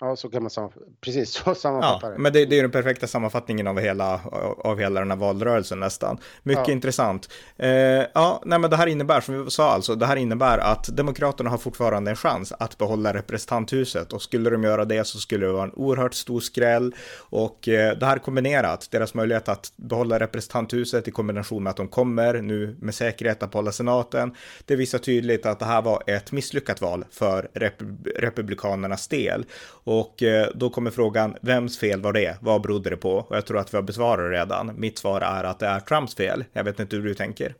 Ja, 0.00 0.16
så 0.16 0.28
kan 0.28 0.42
man 0.42 0.50
sammanfatta. 0.50 0.84
Precis 1.00 1.30
så 1.30 1.54
sammanfatta 1.54 2.06
ja, 2.06 2.12
det. 2.12 2.18
Men 2.18 2.32
det, 2.32 2.44
det, 2.44 2.58
är 2.58 2.62
den 2.62 2.70
perfekta 2.70 3.06
sammanfattningen 3.06 3.66
av 3.66 3.80
hela, 3.80 4.20
av 4.58 4.78
hela 4.78 5.00
den 5.00 5.10
här 5.10 5.18
valrörelsen 5.18 5.80
nästan. 5.80 6.18
Mycket 6.42 6.68
ja. 6.68 6.72
intressant. 6.72 7.28
Eh, 7.56 7.70
ja, 8.14 8.42
nej, 8.44 8.58
men 8.58 8.70
det 8.70 8.76
här 8.76 8.86
innebär, 8.86 9.20
som 9.20 9.44
vi 9.44 9.50
sa 9.50 9.70
alltså, 9.70 9.94
det 9.94 10.06
här 10.06 10.16
innebär 10.16 10.58
att 10.58 10.96
Demokraterna 10.96 11.50
har 11.50 11.58
fortfarande 11.58 12.10
en 12.10 12.16
chans 12.16 12.52
att 12.58 12.78
behålla 12.78 13.14
representanthuset 13.14 14.12
och 14.12 14.22
skulle 14.22 14.50
de 14.50 14.64
göra 14.64 14.84
det 14.84 15.06
så 15.06 15.18
skulle 15.18 15.46
det 15.46 15.52
vara 15.52 15.64
en 15.64 15.72
oerhört 15.72 16.14
stor 16.14 16.40
skräll 16.40 16.94
och 17.18 17.68
eh, 17.68 17.98
det 17.98 18.06
här 18.06 18.18
kombinerat, 18.18 18.88
deras 18.90 19.14
möjlighet 19.14 19.48
att 19.48 19.72
behålla 19.76 20.20
representanthuset 20.20 21.08
i 21.08 21.10
kombination 21.10 21.62
med 21.62 21.70
att 21.70 21.76
de 21.76 21.88
kommer 21.88 22.42
nu 22.42 22.76
med 22.80 22.94
säkerhet 22.94 23.42
att 23.42 23.50
behålla 23.50 23.72
senaten. 23.72 24.34
Det 24.64 24.76
visar 24.76 24.98
tydligt 24.98 25.46
att 25.46 25.58
det 25.58 25.64
här 25.64 25.82
var 25.82 26.02
ett 26.06 26.32
misslyckat 26.32 26.80
val 26.80 27.04
för 27.10 27.48
rep 27.54 27.82
republikanernas 28.16 29.08
del 29.08 29.44
och 29.90 30.22
eh, 30.22 30.48
då 30.54 30.70
kommer 30.70 30.90
frågan, 30.90 31.36
vems 31.40 31.78
fel 31.78 32.00
var 32.00 32.12
det? 32.12 32.38
Vad 32.40 32.62
berodde 32.62 32.90
det 32.90 32.96
på? 32.96 33.12
Och 33.12 33.36
jag 33.36 33.46
tror 33.46 33.58
att 33.58 33.74
vi 33.74 33.76
har 33.76 33.82
besvarat 33.82 34.30
det 34.30 34.38
redan. 34.38 34.80
Mitt 34.80 34.98
svar 34.98 35.20
är 35.20 35.44
att 35.44 35.58
det 35.58 35.66
är 35.66 35.80
Trumps 35.80 36.14
fel. 36.14 36.44
Jag 36.52 36.64
vet 36.64 36.80
inte 36.80 36.96
hur 36.96 37.04
du 37.04 37.14
tänker. 37.14 37.54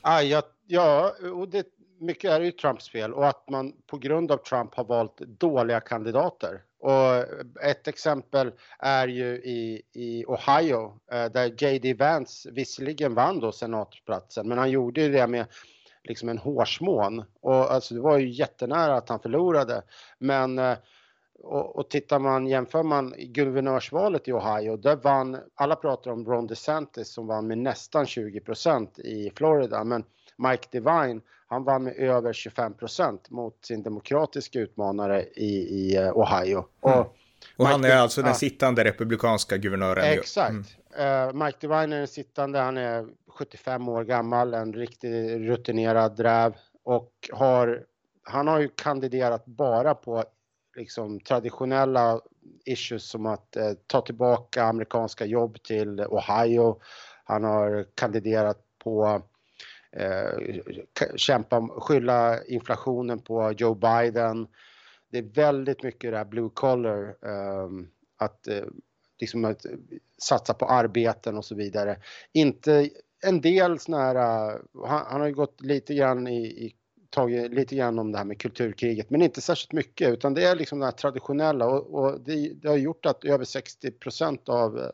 Ah, 0.00 0.20
ja, 0.20 0.42
ja 0.66 1.12
och 1.34 1.48
det, 1.48 1.66
mycket 2.00 2.30
är 2.30 2.40
ju 2.40 2.50
Trumps 2.50 2.90
fel 2.90 3.14
och 3.14 3.28
att 3.28 3.48
man 3.50 3.72
på 3.86 3.98
grund 3.98 4.32
av 4.32 4.36
Trump 4.36 4.74
har 4.74 4.84
valt 4.84 5.18
dåliga 5.18 5.80
kandidater. 5.80 6.60
Och 6.80 7.24
ett 7.64 7.88
exempel 7.88 8.52
är 8.78 9.08
ju 9.08 9.26
i, 9.36 9.82
i 9.92 10.24
Ohio 10.24 10.92
eh, 11.12 11.24
där 11.24 11.62
J.D. 11.62 11.94
Vance 11.94 12.50
visserligen 12.50 13.14
vann 13.14 13.40
då 13.40 13.52
senatsplatsen. 13.52 14.48
men 14.48 14.58
han 14.58 14.70
gjorde 14.70 15.00
ju 15.00 15.12
det 15.12 15.26
med 15.26 15.46
liksom 16.04 16.28
en 16.28 16.38
hårsmån 16.38 17.24
och 17.40 17.72
alltså 17.72 17.94
det 17.94 18.00
var 18.00 18.18
ju 18.18 18.28
jättenära 18.28 18.96
att 18.96 19.08
han 19.08 19.20
förlorade. 19.20 19.82
Men 20.18 20.58
eh, 20.58 20.76
och, 21.42 21.76
och 21.76 21.90
tittar 21.90 22.18
man, 22.18 22.46
jämför 22.46 22.82
man 22.82 23.14
guvernörsvalet 23.18 24.28
i 24.28 24.32
Ohio, 24.32 24.76
där 24.76 24.96
vann, 24.96 25.38
alla 25.54 25.76
pratar 25.76 26.10
om 26.10 26.24
Ron 26.24 26.46
DeSantis 26.46 27.12
som 27.12 27.26
vann 27.26 27.46
med 27.46 27.58
nästan 27.58 28.04
20% 28.04 29.00
i 29.00 29.32
Florida, 29.36 29.84
men 29.84 30.04
Mike 30.36 30.68
Devine, 30.70 31.20
han 31.48 31.64
vann 31.64 31.84
med 31.84 31.96
över 31.96 32.32
25% 32.32 33.18
mot 33.28 33.64
sin 33.64 33.82
demokratiska 33.82 34.58
utmanare 34.58 35.22
i, 35.22 35.46
i 35.46 35.96
eh, 35.96 36.18
Ohio. 36.18 36.64
Mm. 36.86 36.98
Och, 36.98 37.16
och 37.56 37.66
han 37.66 37.84
är 37.84 37.88
Mike, 37.88 37.98
alltså 37.98 38.22
den 38.22 38.34
sittande 38.34 38.84
republikanska 38.84 39.56
guvernören. 39.56 40.04
Exakt. 40.04 40.50
Mm. 40.50 41.28
Uh, 41.28 41.44
Mike 41.44 41.58
Devine 41.60 41.96
är 41.96 41.98
den 41.98 42.08
sittande, 42.08 42.58
han 42.58 42.76
är 42.76 43.06
75 43.38 43.88
år 43.88 44.04
gammal, 44.04 44.54
en 44.54 44.72
riktigt 44.72 45.36
rutinerad 45.36 46.16
dräv 46.16 46.54
och 46.84 47.12
har, 47.32 47.84
han 48.22 48.48
har 48.48 48.60
ju 48.60 48.68
kandiderat 48.68 49.46
bara 49.46 49.94
på 49.94 50.24
liksom 50.76 51.20
traditionella 51.20 52.20
issues 52.64 53.08
som 53.08 53.26
att 53.26 53.56
eh, 53.56 53.72
ta 53.86 54.00
tillbaka 54.00 54.64
amerikanska 54.64 55.24
jobb 55.24 55.62
till 55.62 56.00
Ohio. 56.00 56.80
Han 57.24 57.44
har 57.44 57.86
kandiderat 57.94 58.58
på 58.78 59.22
eh, 59.92 60.56
kämpa, 61.16 61.68
skylla 61.68 62.44
inflationen 62.44 63.18
på 63.22 63.52
Joe 63.52 63.74
Biden. 63.74 64.48
Det 65.10 65.18
är 65.18 65.22
väldigt 65.34 65.82
mycket 65.82 66.10
det 66.10 66.16
här 66.16 66.24
blue 66.24 66.50
collar, 66.54 67.16
eh, 67.22 67.68
att, 68.18 68.48
eh, 68.48 68.64
liksom 69.20 69.44
att 69.44 69.66
satsa 70.22 70.54
på 70.54 70.66
arbeten 70.66 71.36
och 71.36 71.44
så 71.44 71.54
vidare. 71.54 71.96
Inte 72.32 72.90
en 73.24 73.40
del 73.40 73.78
såna 73.78 73.98
här, 73.98 74.14
eh, 74.14 74.60
han, 74.86 75.06
han 75.06 75.20
har 75.20 75.28
ju 75.28 75.34
gått 75.34 75.60
lite 75.60 75.94
grann 75.94 76.26
i, 76.26 76.46
i 76.46 76.74
tagit 77.10 77.52
lite 77.52 77.76
grann 77.76 77.98
om 77.98 78.12
det 78.12 78.18
här 78.18 78.24
med 78.24 78.40
kulturkriget, 78.40 79.10
men 79.10 79.22
inte 79.22 79.40
särskilt 79.40 79.72
mycket, 79.72 80.12
utan 80.12 80.34
det 80.34 80.44
är 80.44 80.56
liksom 80.56 80.78
det 80.78 80.84
här 80.84 80.92
traditionella 80.92 81.66
och, 81.66 81.94
och 81.94 82.20
det, 82.20 82.52
det, 82.54 82.68
har 82.68 82.76
gjort 82.76 83.06
att 83.06 83.24
över 83.24 83.44
60 83.44 83.92
av, 84.46 84.90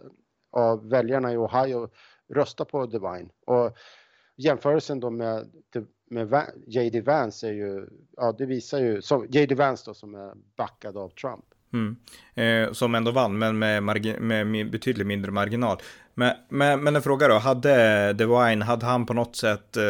av 0.50 0.88
väljarna 0.88 1.32
i 1.32 1.36
Ohio 1.36 1.88
röstar 2.28 2.64
på 2.64 2.86
Divine. 2.86 3.28
Och 3.46 3.76
jämförelsen 4.36 5.00
då 5.00 5.10
med, 5.10 5.50
med 6.10 6.46
J.D. 6.66 7.00
Vance 7.00 7.48
är 7.48 7.52
ju, 7.52 7.88
ja 8.16 8.32
det 8.32 8.46
visar 8.46 8.80
ju, 8.80 9.00
J.D. 9.28 9.54
Vance 9.54 9.84
då 9.86 9.94
som 9.94 10.14
är 10.14 10.34
backad 10.56 10.96
av 10.96 11.08
Trump. 11.08 11.51
Mm. 11.72 11.96
Eh, 12.34 12.72
som 12.72 12.94
ändå 12.94 13.10
vann, 13.10 13.38
men 13.38 13.58
med, 13.58 13.82
med 14.20 14.70
betydligt 14.70 15.06
mindre 15.06 15.30
marginal. 15.30 15.78
Men, 16.14 16.36
men, 16.48 16.82
men 16.82 16.96
en 16.96 17.02
fråga 17.02 17.28
då, 17.28 17.38
hade 17.38 18.12
DeWine, 18.12 18.62
hade 18.62 18.86
han 18.86 19.06
på 19.06 19.14
något 19.14 19.36
sätt, 19.36 19.76
eh, 19.76 19.82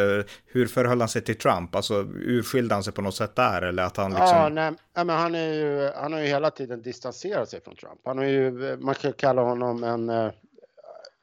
hur 0.45 0.67
förhöll 0.67 0.99
han 0.99 1.09
sig 1.09 1.21
till 1.21 1.37
Trump? 1.37 1.75
Alltså 1.75 1.93
urskilde 2.15 2.75
han 2.75 2.83
sig 2.83 2.93
på 2.93 3.01
något 3.01 3.15
sätt 3.15 3.35
där 3.35 3.61
eller 3.61 3.83
att 3.83 3.97
han 3.97 4.11
liksom... 4.11 4.27
Ja, 4.27 4.49
nej, 4.49 4.73
men 4.93 5.09
han, 5.09 5.35
är 5.35 5.53
ju, 5.53 5.91
han 5.95 6.13
har 6.13 6.19
ju 6.19 6.27
hela 6.27 6.51
tiden 6.51 6.81
distanserat 6.81 7.49
sig 7.49 7.61
från 7.61 7.75
Trump. 7.75 7.99
Han 8.05 8.17
har 8.17 8.25
ju, 8.25 8.77
man 8.77 8.95
kan 8.95 9.13
kalla 9.13 9.41
honom 9.41 9.83
en, 9.83 10.09
eh, 10.09 10.31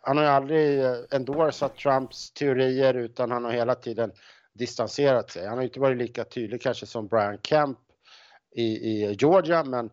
han 0.03 0.17
har 0.17 0.25
ju 0.25 0.31
aldrig 0.31 0.85
eh, 0.85 0.97
endorsat 1.11 1.77
Trumps 1.77 2.31
teorier 2.31 2.95
utan 2.95 3.31
han 3.31 3.45
har 3.45 3.53
hela 3.53 3.75
tiden 3.75 4.13
distanserat 4.53 5.31
sig. 5.31 5.47
Han 5.47 5.59
har 5.59 5.65
inte 5.65 5.81
varit 5.81 5.99
lika 5.99 6.25
tydlig 6.25 6.63
kanske 6.63 6.87
som 6.87 7.07
Brian 7.07 7.39
Kemp 7.43 7.79
i, 8.57 8.65
i 8.65 9.17
Georgia, 9.19 9.65
men 9.65 9.91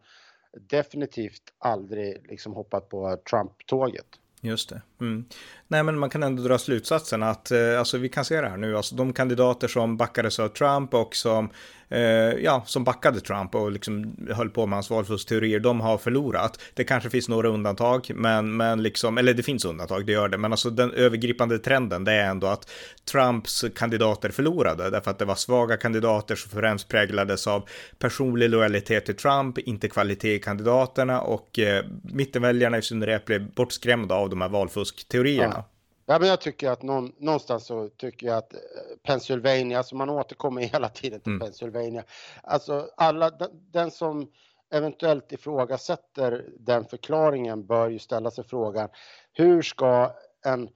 definitivt 0.54 1.54
aldrig 1.60 2.28
liksom 2.30 2.54
hoppat 2.54 2.90
på 2.90 3.18
Trump-tåget. 3.30 4.06
Just 4.42 4.70
det. 4.70 4.82
Mm. 5.02 5.26
Nej, 5.70 5.84
men 5.84 6.00
man 6.00 6.10
kan 6.10 6.24
ändå 6.24 6.44
dra 6.44 6.58
slutsatsen 6.58 7.24
att 7.24 7.52
eh, 7.52 7.80
alltså, 7.80 7.98
vi 7.98 8.10
kan 8.10 8.26
se 8.26 8.42
det 8.42 8.50
här 8.50 8.58
nu. 8.58 8.78
Alltså, 8.78 8.96
de 8.96 9.14
kandidater 9.14 9.68
som 9.68 9.98
backades 9.98 10.40
av 10.40 10.48
Trump 10.48 10.94
och 10.94 11.16
som, 11.16 11.50
eh, 11.90 12.00
ja, 12.44 12.64
som 12.66 12.84
backade 12.84 13.20
Trump 13.20 13.56
och 13.56 13.72
liksom 13.72 14.16
höll 14.32 14.50
på 14.50 14.66
med 14.66 14.78
hans 14.78 14.90
valfuskteorier, 14.90 15.60
de 15.60 15.82
har 15.82 15.98
förlorat. 15.98 16.60
Det 16.74 16.84
kanske 16.84 17.10
finns 17.10 17.30
några 17.30 17.48
undantag, 17.48 18.12
men, 18.16 18.58
men 18.58 18.84
liksom, 18.84 19.18
eller 19.18 19.34
det 19.34 19.44
finns 19.44 19.66
undantag, 19.66 20.06
det 20.06 20.12
gör 20.12 20.30
det. 20.30 20.38
Men 20.38 20.52
alltså 20.52 20.70
den 20.70 20.92
övergripande 20.92 21.60
trenden, 21.60 22.04
det 22.04 22.12
är 22.12 22.30
ändå 22.30 22.48
att 22.48 22.70
Trumps 23.12 23.66
kandidater 23.76 24.30
förlorade, 24.30 24.90
därför 24.90 25.12
att 25.12 25.20
det 25.20 25.26
var 25.26 25.36
svaga 25.36 25.78
kandidater 25.78 26.36
som 26.36 26.52
främst 26.52 26.88
präglades 26.88 27.48
av 27.48 27.70
personlig 28.00 28.50
lojalitet 28.50 29.06
till 29.06 29.16
Trump, 29.16 29.58
inte 29.58 29.88
kvalitet 29.88 30.36
i 30.36 30.40
kandidaterna 30.40 31.22
och 31.22 31.60
eh, 31.60 31.86
mittenväljarna 32.04 32.78
i 32.78 32.82
synnerhet 32.82 33.26
blev 33.26 33.52
bortskrämda 33.52 34.16
av 34.16 34.30
de 34.30 34.42
här 34.42 34.50
valfuskteorierna. 34.88 35.54
Ja. 35.56 35.66
Ja, 36.10 36.20
men 36.20 36.30
jag 36.30 36.42
tycker 36.42 36.70
att 36.70 36.82
någon, 36.82 37.14
någonstans 37.18 37.66
så 37.66 37.90
tycker 37.90 38.28
jag 38.28 38.38
att 38.38 38.54
eh, 38.54 38.60
Pennsylvania, 39.04 39.78
alltså 39.78 39.96
man 39.96 40.10
återkommer 40.10 40.62
hela 40.74 40.90
tiden 40.90 41.20
till 41.20 41.32
mm. 41.32 41.40
Pennsylvania. 41.40 42.04
Alltså 42.44 42.90
alla, 42.98 43.32
den 43.72 43.92
som 43.92 44.32
eventuellt 44.74 45.32
ifrågasätter 45.32 46.46
den 46.60 46.86
förklaringen 46.86 47.66
bör 47.66 47.90
ju 47.90 48.00
ställa 48.00 48.32
sig 48.32 48.44
frågan 48.44 48.90
hur 49.34 49.62
ska 49.62 50.16
en, 50.46 50.70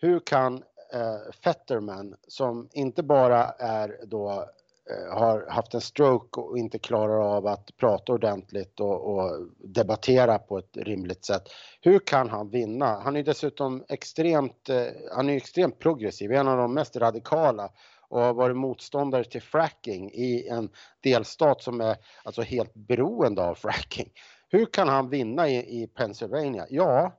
hur 0.00 0.20
kan 0.20 0.62
eh, 0.92 1.32
Fetterman 1.44 2.14
som 2.28 2.68
inte 2.72 3.02
bara 3.02 3.44
är 3.58 4.00
då 4.06 4.50
Eh, 4.90 5.18
har 5.18 5.46
haft 5.48 5.74
en 5.74 5.80
stroke 5.80 6.40
och 6.40 6.58
inte 6.58 6.78
klarar 6.78 7.36
av 7.36 7.46
att 7.46 7.76
prata 7.76 8.12
ordentligt 8.12 8.80
och, 8.80 9.14
och, 9.14 9.48
debattera 9.58 10.38
på 10.38 10.58
ett 10.58 10.76
rimligt 10.76 11.24
sätt. 11.24 11.42
Hur 11.80 11.98
kan 11.98 12.28
han 12.28 12.50
vinna? 12.50 13.00
Han 13.00 13.16
är 13.16 13.22
dessutom 13.22 13.84
extremt, 13.88 14.68
eh, 14.68 14.86
han 15.16 15.28
är 15.28 15.36
extremt 15.36 15.78
progressiv, 15.78 16.32
en 16.32 16.48
av 16.48 16.58
de 16.58 16.74
mest 16.74 16.96
radikala 16.96 17.70
och 18.08 18.20
har 18.20 18.34
varit 18.34 18.56
motståndare 18.56 19.24
till 19.24 19.42
fracking 19.42 20.10
i 20.10 20.48
en 20.48 20.68
delstat 21.00 21.62
som 21.62 21.80
är 21.80 21.96
alltså 22.24 22.42
helt 22.42 22.74
beroende 22.74 23.42
av 23.42 23.54
fracking. 23.54 24.12
Hur 24.48 24.66
kan 24.66 24.88
han 24.88 25.08
vinna 25.08 25.48
i, 25.48 25.82
i 25.82 25.86
Pennsylvania? 25.86 26.66
Ja, 26.70 27.12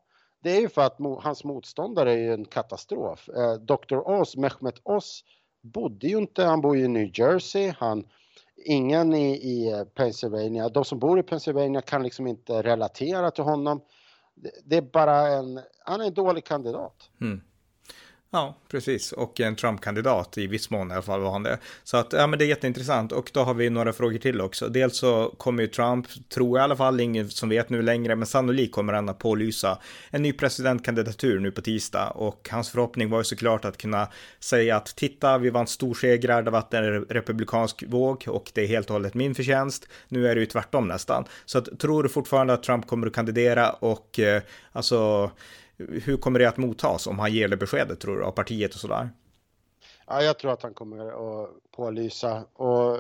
det 0.44 0.58
är 0.58 0.62
ju 0.62 0.70
för 0.70 0.82
att 0.82 1.00
mo, 1.00 1.20
hans 1.24 1.44
motståndare 1.44 2.14
är 2.14 2.32
en 2.32 2.46
katastrof. 2.46 3.30
Eh, 3.30 3.54
Dr. 3.54 3.96
Oz, 3.96 4.38
Mehmet 4.38 4.76
Oz, 4.84 5.24
bodde 5.66 6.08
ju 6.08 6.18
inte, 6.18 6.44
han 6.44 6.62
bor 6.62 6.78
ju 6.78 6.84
i 6.84 6.88
New 6.88 7.20
Jersey, 7.20 7.74
han, 7.78 8.04
ingen 8.66 9.14
i, 9.14 9.34
i 9.34 9.86
Pennsylvania, 9.96 10.70
de 10.70 10.86
som 10.86 11.00
bor 11.00 11.20
i 11.20 11.24
Pennsylvania 11.24 11.82
kan 11.82 12.04
liksom 12.04 12.28
inte 12.28 12.62
relatera 12.62 13.32
till 13.32 13.44
honom. 13.44 13.82
Det, 14.36 14.52
det 14.66 14.78
är 14.78 14.82
bara 14.82 15.28
en, 15.28 15.60
han 15.86 16.02
är 16.02 16.06
en 16.06 16.14
dålig 16.14 16.46
kandidat. 16.46 17.10
Mm. 17.22 17.42
Ja, 18.32 18.58
precis. 18.68 19.12
Och 19.12 19.40
en 19.40 19.56
Trump-kandidat 19.56 20.38
i 20.38 20.48
viss 20.48 20.70
mån 20.70 20.92
i 20.92 20.94
alla 20.94 21.02
fall 21.02 21.22
var 21.22 21.32
han 21.32 21.44
det. 21.44 21.58
Så 21.84 21.98
att, 21.98 22.14
ja 22.14 22.28
men 22.28 22.40
det 22.40 22.46
är 22.46 22.48
jätteintressant. 22.48 23.12
Och 23.12 23.32
då 23.34 23.40
har 23.40 23.54
vi 23.54 23.70
några 23.70 23.94
frågor 23.94 24.18
till 24.18 24.42
också. 24.42 24.68
Dels 24.70 24.98
så 24.98 25.36
kommer 25.38 25.64
ju 25.64 25.68
Trump, 25.68 26.30
tror 26.30 26.58
jag 26.58 26.64
i 26.64 26.66
alla 26.66 26.76
fall, 26.76 27.00
ingen 27.00 27.30
som 27.30 27.50
vet 27.50 27.70
nu 27.70 27.82
längre, 27.82 28.16
men 28.16 28.28
sannolikt 28.28 28.74
kommer 28.74 28.94
han 28.94 29.10
att 29.10 29.20
pålysa 29.20 29.78
en 30.10 30.22
ny 30.22 30.34
presidentkandidatur 30.34 31.40
nu 31.40 31.52
på 31.52 31.62
tisdag. 31.62 32.10
Och 32.10 32.50
hans 32.52 32.70
förhoppning 32.70 33.10
var 33.10 33.18
ju 33.18 33.24
såklart 33.24 33.66
att 33.66 33.78
kunna 33.78 34.08
säga 34.40 34.76
att 34.76 34.96
titta, 34.96 35.38
vi 35.38 35.50
vann 35.50 35.68
storsegrar, 35.68 36.44
det 36.44 36.52
var 36.52 36.76
en 36.76 37.06
republikansk 37.06 37.84
våg 37.88 38.24
och 38.28 38.52
det 38.54 38.62
är 38.62 38.68
helt 38.68 38.88
och 38.88 38.94
hållet 38.94 39.14
min 39.14 39.36
förtjänst. 39.36 39.88
Nu 40.08 40.28
är 40.28 40.36
det 40.36 40.42
ju 40.42 40.48
tvärtom 40.48 40.88
nästan. 40.88 41.26
Så 41.46 41.58
att, 41.58 41.80
tror 41.80 42.04
du 42.04 42.10
fortfarande 42.10 42.54
att 42.54 42.64
Trump 42.64 42.88
kommer 42.88 43.08
att 43.08 43.14
kandidera 43.14 43.70
och 43.72 44.20
eh, 44.20 44.42
alltså 44.72 45.32
hur 45.78 46.18
kommer 46.18 46.40
det 46.40 46.50
att 46.50 46.58
mottas 46.58 47.08
om 47.08 47.20
han 47.20 47.34
ger 47.34 47.48
det 47.48 47.58
beskedet 47.58 48.00
tror 48.00 48.18
du 48.18 48.24
av 48.24 48.32
partiet 48.32 48.74
och 48.74 48.80
sådär? 48.80 49.10
Ja, 50.08 50.22
jag 50.22 50.40
tror 50.40 50.52
att 50.52 50.64
han 50.64 50.74
kommer 50.74 51.08
att 51.08 51.50
pålysa 51.72 52.44
och 52.54 53.00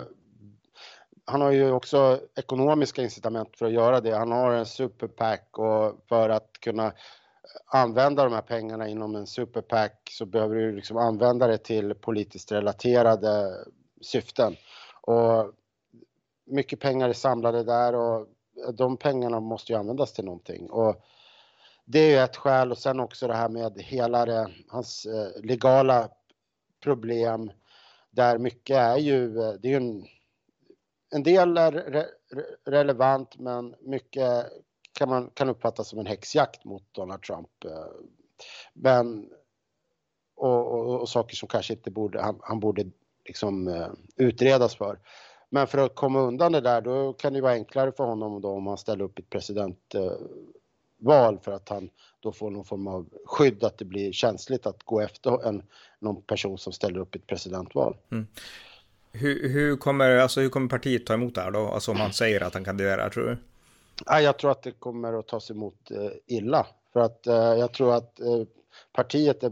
han 1.26 1.42
har 1.42 1.52
ju 1.52 1.72
också 1.72 2.20
ekonomiska 2.36 3.04
incitament 3.04 3.58
för 3.58 3.66
att 3.66 3.72
göra 3.72 4.02
det. 4.02 4.16
Han 4.16 4.32
har 4.32 4.52
en 4.52 4.66
superpack 4.66 5.58
och 5.58 6.06
för 6.10 6.30
att 6.30 6.52
kunna 6.60 6.94
använda 7.66 8.24
de 8.24 8.34
här 8.34 8.42
pengarna 8.42 8.88
inom 8.88 9.16
en 9.16 9.28
superpack 9.28 10.10
så 10.12 10.26
behöver 10.26 10.56
du 10.56 10.76
liksom 10.76 10.98
använda 10.98 11.48
det 11.48 11.58
till 11.58 11.94
politiskt 11.94 12.52
relaterade 12.52 13.56
syften. 14.02 14.56
Och 15.02 15.52
mycket 16.46 16.80
pengar 16.80 17.10
är 17.10 17.14
samlade 17.14 17.64
där 17.64 17.96
och 17.96 18.28
de 18.74 18.98
pengarna 18.98 19.40
måste 19.40 19.72
ju 19.72 19.80
användas 19.80 20.14
till 20.14 20.26
någonting. 20.26 20.70
Och 20.70 20.96
det 21.86 22.00
är 22.00 22.10
ju 22.10 22.18
ett 22.18 22.36
skäl 22.36 22.72
och 22.72 22.78
sen 22.78 23.00
också 23.00 23.28
det 23.28 23.36
här 23.36 23.50
med 23.50 23.82
hela 23.82 24.26
det, 24.26 24.52
hans 24.68 25.06
eh, 25.06 25.44
legala 25.44 26.10
problem 26.84 27.52
där 28.12 28.38
mycket 28.38 28.78
är 28.78 28.98
ju, 28.98 29.40
eh, 29.40 29.54
det 29.54 29.68
är 29.68 29.70
ju 29.70 29.76
en, 29.76 30.06
en 31.14 31.24
del 31.24 31.58
är 31.58 31.72
re, 31.72 32.06
relevant 32.66 33.40
men 33.40 33.76
mycket 33.82 34.46
kan 34.94 35.10
man 35.10 35.30
kan 35.34 35.50
uppfattas 35.50 35.90
som 35.90 36.00
en 36.00 36.06
häxjakt 36.06 36.66
mot 36.66 36.94
Donald 36.94 37.22
Trump. 37.22 37.50
Eh. 37.66 37.88
Men 38.74 39.30
och, 40.36 40.72
och, 40.72 41.02
och 41.02 41.10
saker 41.10 41.36
som 41.36 41.48
kanske 41.48 41.74
inte 41.74 41.92
borde, 41.92 42.22
han, 42.22 42.40
han 42.44 42.60
borde 42.60 42.86
liksom 43.26 43.68
eh, 43.68 43.90
utredas 44.16 44.76
för. 44.76 45.00
Men 45.50 45.68
för 45.68 45.78
att 45.78 45.96
komma 45.96 46.20
undan 46.20 46.52
det 46.52 46.62
där, 46.62 46.82
då 46.82 47.14
kan 47.14 47.34
det 47.34 47.42
vara 47.42 47.54
enklare 47.54 47.92
för 47.92 48.04
honom 48.04 48.42
då 48.42 48.50
om 48.50 48.68
han 48.68 48.78
ställer 48.78 49.06
upp 49.06 49.20
ett 49.20 49.30
president 49.30 49.96
eh, 49.96 50.12
val 50.98 51.40
för 51.40 51.52
att 51.52 51.70
han 51.70 51.90
då 52.20 52.32
får 52.32 52.50
någon 52.50 52.66
form 52.66 52.88
av 52.88 53.10
skydd 53.26 53.64
att 53.64 53.78
det 53.78 53.86
blir 53.86 54.12
känsligt 54.12 54.66
att 54.66 54.84
gå 54.84 55.02
efter 55.02 55.48
en, 55.48 55.64
någon 56.00 56.22
person 56.22 56.58
som 56.58 56.74
ställer 56.74 57.00
upp 57.00 57.16
i 57.16 57.20
ett 57.20 57.28
presidentval. 57.28 57.98
Mm. 58.12 58.28
Hur, 59.12 59.50
hur, 59.50 59.78
kommer, 59.78 60.18
alltså, 60.18 60.42
hur 60.42 60.50
kommer 60.50 60.68
partiet 60.68 61.06
ta 61.06 61.14
emot 61.14 61.36
det 61.36 61.42
här 61.42 61.52
då? 61.52 61.68
Alltså 61.68 61.92
om 61.92 61.98
han 61.98 62.14
säger 62.14 62.42
att 62.42 62.54
han 62.54 62.66
kandiderar, 62.66 63.10
tror 63.10 63.24
du? 63.26 63.38
Ja, 64.06 64.22
jag 64.22 64.38
tror 64.38 64.52
att 64.52 64.64
det 64.64 64.72
kommer 64.72 65.20
att 65.20 65.28
tas 65.28 65.52
emot 65.52 65.92
eh, 65.92 66.12
illa. 66.26 66.68
För 66.94 67.00
att 67.00 67.28
eh, 67.28 67.36
jag 67.36 67.74
tror 67.74 67.96
att 67.96 68.20
eh, 68.20 68.44
partiet 68.94 69.44
är, 69.44 69.52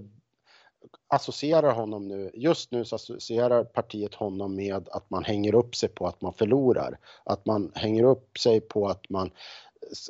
associerar 1.07 1.73
honom 1.73 2.07
nu, 2.07 2.31
just 2.33 2.71
nu 2.71 2.85
så 2.85 2.95
associerar 2.95 3.63
partiet 3.63 4.13
honom 4.13 4.55
med 4.55 4.89
att 4.89 5.09
man 5.09 5.23
hänger 5.23 5.55
upp 5.55 5.75
sig 5.75 5.89
på 5.89 6.07
att 6.07 6.21
man 6.21 6.33
förlorar. 6.33 6.97
Att 7.23 7.45
man 7.45 7.71
hänger 7.75 8.03
upp 8.03 8.37
sig 8.37 8.61
på 8.61 8.87
att 8.87 9.09
man, 9.09 9.31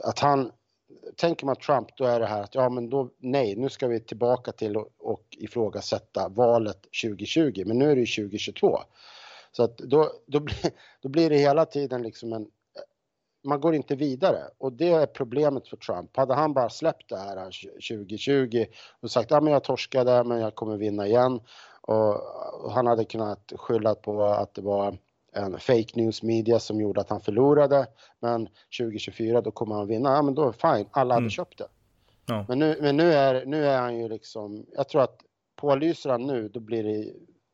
att 0.03 0.19
han 0.19 0.51
tänker 1.15 1.45
man 1.45 1.55
Trump 1.55 1.87
då 1.97 2.05
är 2.05 2.19
det 2.19 2.25
här 2.25 2.41
att 2.41 2.55
ja 2.55 2.69
men 2.69 2.89
då 2.89 3.09
nej, 3.17 3.55
nu 3.55 3.69
ska 3.69 3.87
vi 3.87 3.99
tillbaka 3.99 4.51
till 4.51 4.77
och, 4.77 4.89
och 4.99 5.23
ifrågasätta 5.31 6.29
valet 6.29 6.81
2020, 7.03 7.63
men 7.65 7.79
nu 7.79 7.91
är 7.91 7.95
det 7.95 8.05
2022. 8.05 8.79
Så 9.51 9.63
att 9.63 9.77
då, 9.77 10.11
då, 10.25 10.39
blir, 10.39 10.71
då 11.01 11.09
blir 11.09 11.29
det 11.29 11.37
hela 11.37 11.65
tiden 11.65 12.01
liksom 12.01 12.33
en 12.33 12.47
man 13.43 13.61
går 13.61 13.75
inte 13.75 13.95
vidare 13.95 14.41
och 14.57 14.73
det 14.73 14.89
är 14.89 15.05
problemet 15.05 15.67
för 15.67 15.77
Trump. 15.77 16.17
Hade 16.17 16.33
han 16.33 16.53
bara 16.53 16.69
släppt 16.69 17.09
det 17.09 17.17
här 17.17 17.35
2020 17.89 18.65
och 18.99 19.11
sagt 19.11 19.31
ja 19.31 19.41
men 19.41 19.53
jag 19.53 19.63
torskade 19.63 20.23
men 20.23 20.39
jag 20.39 20.55
kommer 20.55 20.77
vinna 20.77 21.07
igen 21.07 21.39
och 21.81 22.71
han 22.71 22.87
hade 22.87 23.05
kunnat 23.05 23.53
skylla 23.55 23.95
på 23.95 24.23
att 24.23 24.53
det 24.53 24.61
var 24.61 24.97
en 25.33 25.59
fake 25.59 25.91
news 25.93 26.23
media 26.23 26.59
som 26.59 26.81
gjorde 26.81 27.01
att 27.01 27.09
han 27.09 27.21
förlorade. 27.21 27.87
Men 28.19 28.49
2024 28.79 29.41
då 29.41 29.51
kommer 29.51 29.75
han 29.75 29.87
vinna. 29.87 30.09
Ja 30.09 30.21
men 30.21 30.35
då 30.35 30.53
fine, 30.53 30.85
alla 30.91 31.13
hade 31.13 31.23
mm. 31.23 31.29
köpt 31.29 31.57
det. 31.57 31.67
Ja. 32.25 32.45
Men, 32.47 32.59
nu, 32.59 32.77
men 32.81 32.97
nu, 32.97 33.13
är, 33.13 33.45
nu 33.45 33.65
är 33.65 33.81
han 33.81 33.97
ju 33.97 34.09
liksom, 34.09 34.65
jag 34.71 34.89
tror 34.89 35.01
att 35.01 35.17
pålyser 35.55 36.09
han 36.09 36.27
nu 36.27 36.49
då 36.49 36.59
blir 36.59 36.83
det 36.83 37.13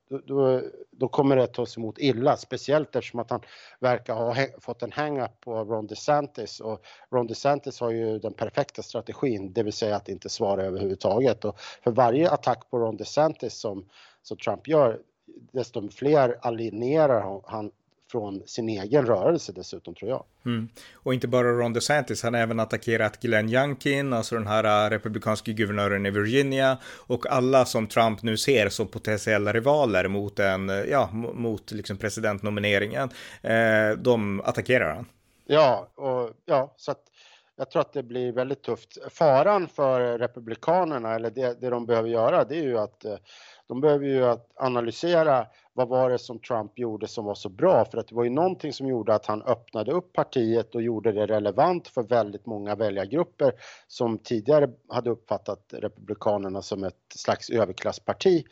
då, 0.09 0.17
då, 0.17 0.61
då, 0.91 1.07
kommer 1.07 1.35
det 1.35 1.47
tas 1.47 1.77
emot 1.77 1.99
illa, 1.99 2.37
speciellt 2.37 2.95
eftersom 2.95 3.19
att 3.19 3.31
han 3.31 3.41
verkar 3.79 4.15
ha 4.15 4.35
fått 4.59 4.83
en 4.83 4.91
hang-up 4.91 5.41
på 5.41 5.63
Ron 5.63 5.87
DeSantis 5.87 6.59
och 6.59 6.85
Ron 7.11 7.27
DeSantis 7.27 7.79
har 7.79 7.91
ju 7.91 8.19
den 8.19 8.33
perfekta 8.33 8.81
strategin, 8.81 9.53
det 9.53 9.63
vill 9.63 9.73
säga 9.73 9.95
att 9.95 10.09
inte 10.09 10.29
svara 10.29 10.63
överhuvudtaget 10.63 11.45
och 11.45 11.59
för 11.59 11.91
varje 11.91 12.31
attack 12.31 12.69
på 12.69 12.79
Ron 12.79 12.97
DeSantis 12.97 13.59
som, 13.59 13.89
som 14.21 14.37
Trump 14.37 14.67
gör, 14.67 14.99
desto 15.51 15.89
fler 15.89 16.37
alienerar 16.41 17.41
han 17.45 17.71
från 18.11 18.43
sin 18.45 18.69
egen 18.69 19.05
rörelse 19.05 19.51
dessutom 19.51 19.95
tror 19.95 20.09
jag. 20.11 20.25
Mm. 20.45 20.69
Och 20.93 21.13
inte 21.13 21.27
bara 21.27 21.51
Ron 21.51 21.73
DeSantis, 21.73 22.23
han 22.23 22.33
har 22.33 22.41
även 22.41 22.59
attackerat 22.59 23.21
Glenn 23.21 23.49
Youngkin, 23.49 24.13
alltså 24.13 24.35
den 24.35 24.47
här 24.47 24.85
äh, 24.85 24.89
republikanska 24.89 25.51
guvernören 25.51 26.05
i 26.05 26.11
Virginia 26.11 26.77
och 26.83 27.31
alla 27.31 27.65
som 27.65 27.87
Trump 27.87 28.23
nu 28.23 28.37
ser 28.37 28.69
som 28.69 28.87
potentiella 28.87 29.53
rivaler 29.53 30.07
mot 30.07 30.39
en, 30.39 30.69
ja, 30.89 31.09
mot 31.13 31.71
liksom 31.71 31.97
presidentnomineringen, 31.97 33.09
eh, 33.41 33.97
de 33.97 34.41
attackerar 34.41 34.93
han. 34.95 35.05
Ja, 35.45 35.89
och 35.95 36.31
ja, 36.45 36.73
så 36.77 36.91
att 36.91 37.03
jag 37.57 37.71
tror 37.71 37.81
att 37.81 37.93
det 37.93 38.03
blir 38.03 38.31
väldigt 38.31 38.63
tufft. 38.63 38.97
Faran 39.09 39.67
för 39.67 40.17
republikanerna, 40.17 41.15
eller 41.15 41.29
det, 41.31 41.61
det 41.61 41.69
de 41.69 41.85
behöver 41.85 42.09
göra, 42.09 42.43
det 42.43 42.55
är 42.55 42.63
ju 42.63 42.77
att 42.77 43.05
de 43.69 43.81
behöver 43.81 44.05
ju 44.05 44.25
att 44.25 44.51
analysera 44.55 45.47
vad 45.73 45.87
var 45.87 46.09
det 46.09 46.19
som 46.19 46.39
Trump 46.39 46.79
gjorde 46.79 47.07
som 47.07 47.25
var 47.25 47.35
så 47.35 47.49
bra? 47.49 47.85
För 47.85 47.97
att 47.97 48.07
det 48.07 48.15
var 48.15 48.23
ju 48.23 48.29
någonting 48.29 48.73
som 48.73 48.87
gjorde 48.87 49.13
att 49.13 49.25
han 49.25 49.41
öppnade 49.41 49.91
upp 49.91 50.13
partiet 50.13 50.75
och 50.75 50.81
gjorde 50.81 51.11
det 51.11 51.25
relevant 51.27 51.87
för 51.87 52.03
väldigt 52.03 52.45
många 52.45 52.75
väljargrupper 52.75 53.53
som 53.87 54.17
tidigare 54.17 54.69
hade 54.89 55.09
uppfattat 55.09 55.73
Republikanerna 55.73 56.61
som 56.61 56.83
ett 56.83 56.95
slags 57.15 57.49
överklassparti. 57.49 58.43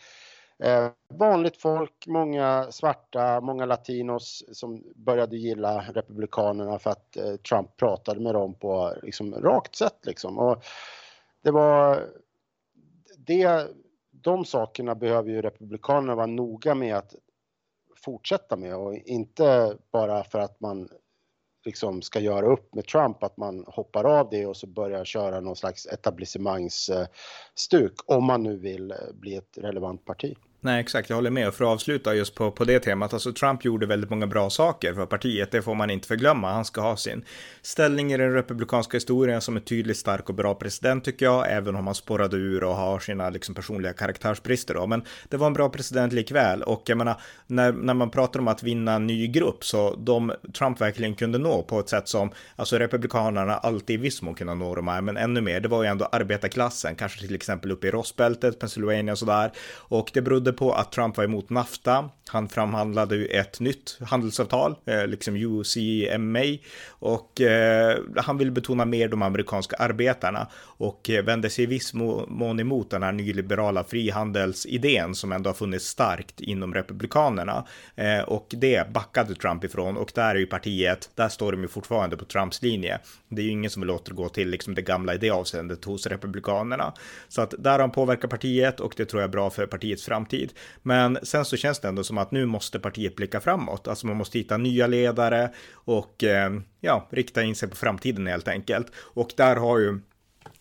Eh, 0.60 0.90
vanligt 1.14 1.62
folk, 1.62 2.08
många 2.08 2.68
svarta, 2.72 3.42
många 3.42 3.66
latinos 3.66 4.44
som 4.52 4.84
började 4.96 5.38
gilla 5.38 5.86
Republikanerna 5.94 6.80
för 6.80 6.90
att 6.90 7.18
eh, 7.18 7.36
Trump 7.36 7.78
pratade 7.78 8.20
med 8.20 8.34
dem 8.34 8.54
på 8.54 8.94
liksom, 9.04 9.34
rakt 9.36 9.76
sätt 9.76 10.00
liksom. 10.04 10.38
Och 10.38 10.64
det 11.44 11.52
var 11.52 12.10
det 13.18 13.68
de 14.28 14.46
sakerna 14.46 14.96
behöver 14.96 15.30
ju 15.30 15.42
Republikanerna 15.42 16.16
vara 16.16 16.26
noga 16.26 16.76
med 16.76 16.96
att 16.96 17.16
fortsätta 17.96 18.56
med 18.56 18.76
och 18.76 18.96
inte 18.96 19.78
bara 19.92 20.24
för 20.24 20.40
att 20.40 20.60
man 20.60 20.90
liksom 21.66 22.02
ska 22.02 22.20
göra 22.20 22.46
upp 22.46 22.76
med 22.76 22.86
Trump, 22.86 23.24
att 23.24 23.38
man 23.38 23.64
hoppar 23.68 24.04
av 24.04 24.30
det 24.30 24.46
och 24.46 24.58
så 24.58 24.68
börjar 24.68 25.06
köra 25.06 25.40
någon 25.40 25.56
slags 25.56 25.86
etablissemangsstuk 25.86 27.94
eh, 28.10 28.18
om 28.18 28.26
man 28.26 28.44
nu 28.44 28.58
vill 28.58 28.92
eh, 28.92 28.98
bli 29.14 29.36
ett 29.36 29.58
relevant 29.58 30.06
parti. 30.06 30.36
Nej, 30.62 30.82
exakt, 30.82 31.10
jag 31.10 31.18
håller 31.18 31.30
med. 31.30 31.48
Och 31.48 31.54
för 31.54 31.66
att 31.66 31.70
avsluta 31.70 32.16
just 32.16 32.36
på, 32.36 32.52
på 32.52 32.64
det 32.64 32.80
temat, 32.80 33.14
alltså 33.14 33.34
Trump 33.34 33.66
gjorde 33.66 33.86
väldigt 33.86 34.10
många 34.10 34.28
bra 34.28 34.50
saker 34.50 34.94
för 34.94 35.06
partiet, 35.06 35.52
det 35.52 35.62
får 35.62 35.76
man 35.76 35.90
inte 35.90 36.08
förglömma. 36.08 36.52
Han 36.52 36.66
ska 36.66 36.82
ha 36.82 36.98
sin 36.98 37.26
ställning 37.62 38.14
i 38.14 38.18
den 38.18 38.34
republikanska 38.34 38.98
historien 38.98 39.42
som 39.42 39.56
en 39.56 39.62
tydligt 39.62 39.98
stark 39.98 40.30
och 40.30 40.36
bra 40.36 40.56
president 40.56 41.04
tycker 41.04 41.26
jag, 41.26 41.52
även 41.52 41.76
om 41.76 41.86
han 41.86 41.96
spårade 41.96 42.38
ur 42.38 42.64
och 42.64 42.76
har 42.76 43.00
sina 43.00 43.30
liksom, 43.30 43.56
personliga 43.56 43.94
karaktärsbrister 43.94 44.74
då. 44.74 44.88
Men 44.88 45.04
det 45.30 45.38
var 45.38 45.48
en 45.48 45.54
bra 45.54 45.70
president 45.70 46.14
likväl 46.14 46.64
och 46.64 46.84
jag 46.86 46.98
menar, 46.98 47.22
när, 47.48 47.72
när 47.72 47.94
man 47.94 48.10
pratar 48.10 48.40
om 48.40 48.48
att 48.48 48.64
vinna 48.64 48.94
en 48.94 49.08
ny 49.08 49.28
grupp 49.28 49.66
så 49.66 49.96
de 49.96 50.34
Trump 50.58 50.82
verkligen 50.82 51.16
kunde 51.16 51.38
nå 51.38 51.64
på 51.64 51.80
ett 51.80 51.90
sätt 51.90 52.08
som, 52.08 52.32
alltså 52.56 52.78
republikanerna 52.78 53.58
alltid 53.58 53.94
i 53.94 53.98
viss 53.98 54.22
mån 54.22 54.36
kunnat 54.36 54.58
nå 54.58 54.76
de 54.76 54.88
här, 54.88 55.02
men 55.02 55.18
ännu 55.18 55.42
mer, 55.42 55.60
det 55.60 55.68
var 55.68 55.84
ju 55.84 55.90
ändå 55.90 56.06
arbetarklassen, 56.06 56.96
kanske 56.96 57.20
till 57.20 57.36
exempel 57.36 57.72
uppe 57.72 57.88
i 57.88 57.92
Rostbältet, 57.92 58.60
Pennsylvania 58.60 59.12
och 59.12 59.20
sådär. 59.20 59.52
Och 59.78 60.12
det 60.14 60.22
berodde 60.22 60.47
på 60.54 60.74
att 60.74 60.92
Trump 60.92 61.18
var 61.18 61.24
emot 61.24 61.50
NAFTA. 61.50 62.10
Han 62.30 62.50
framhandlade 62.50 63.16
ju 63.16 63.26
ett 63.26 63.60
nytt 63.60 63.98
handelsavtal, 64.02 64.76
eh, 64.86 65.08
liksom 65.08 65.36
UCMA, 65.36 66.58
och 66.90 67.42
eh, 67.42 67.98
han 68.16 68.38
ville 68.38 68.52
betona 68.52 68.86
mer 68.86 69.08
de 69.08 69.22
amerikanska 69.22 69.76
arbetarna 69.76 70.48
och 70.58 71.10
eh, 71.10 71.24
vände 71.24 71.50
sig 71.50 71.64
i 71.64 71.68
viss 71.68 71.94
mån 71.94 72.60
emot 72.60 72.90
den 72.90 73.04
här 73.04 73.12
nyliberala 73.12 73.84
frihandelsidén 73.84 75.16
som 75.16 75.32
ändå 75.32 75.50
har 75.50 75.56
funnits 75.56 75.86
starkt 75.86 76.42
inom 76.42 76.74
republikanerna. 76.74 77.66
Och 78.28 78.48
det 78.50 78.94
backade 78.94 79.36
Trump 79.36 79.64
ifrån 79.64 79.98
och 79.98 80.12
där 80.16 80.36
är 80.36 80.40
ju 80.40 80.46
partiet, 80.46 81.10
där 81.16 81.30
står 81.30 81.52
de 81.52 81.62
ju 81.62 81.68
fortfarande 81.68 82.18
på 82.18 82.26
Trumps 82.26 82.62
linje. 82.62 83.00
Det 83.30 83.42
är 83.42 83.46
ju 83.46 83.52
ingen 83.52 83.72
som 83.72 83.82
vill 83.82 83.90
återgå 83.90 84.30
till 84.30 84.50
liksom 84.50 84.76
det 84.76 84.82
gamla 84.82 85.14
i 85.14 85.18
det 85.18 85.30
avseendet 85.30 85.86
hos 85.86 86.08
republikanerna. 86.08 86.94
Så 87.28 87.42
att 87.42 87.54
där 87.60 87.72
har 87.72 87.80
han 87.80 87.92
påverkat 87.92 88.30
partiet 88.30 88.80
och 88.80 88.94
det 88.98 89.06
tror 89.06 89.22
jag 89.22 89.28
är 89.28 89.32
bra 89.32 89.50
för 89.50 89.66
partiets 89.66 90.06
framtid. 90.06 90.54
Men 90.84 91.18
sen 91.24 91.46
så 91.46 91.58
känns 91.58 91.80
det 91.80 91.88
ändå 91.88 92.04
som 92.04 92.18
att 92.18 92.32
nu 92.32 92.46
måste 92.46 92.80
partiet 92.80 93.16
blicka 93.16 93.42
framåt. 93.42 93.88
Alltså 93.88 94.08
man 94.08 94.18
måste 94.18 94.38
hitta 94.38 94.58
nya 94.58 94.88
ledare 94.88 95.54
och 95.74 96.24
eh, 96.24 96.52
ja, 96.82 97.08
rikta 97.12 97.44
in 97.44 97.56
sig 97.56 97.70
på 97.70 97.76
framtiden 97.76 98.28
helt 98.28 98.48
enkelt. 98.48 98.88
Och 98.96 99.34
där 99.38 99.56
har 99.56 99.80
ju 99.80 100.00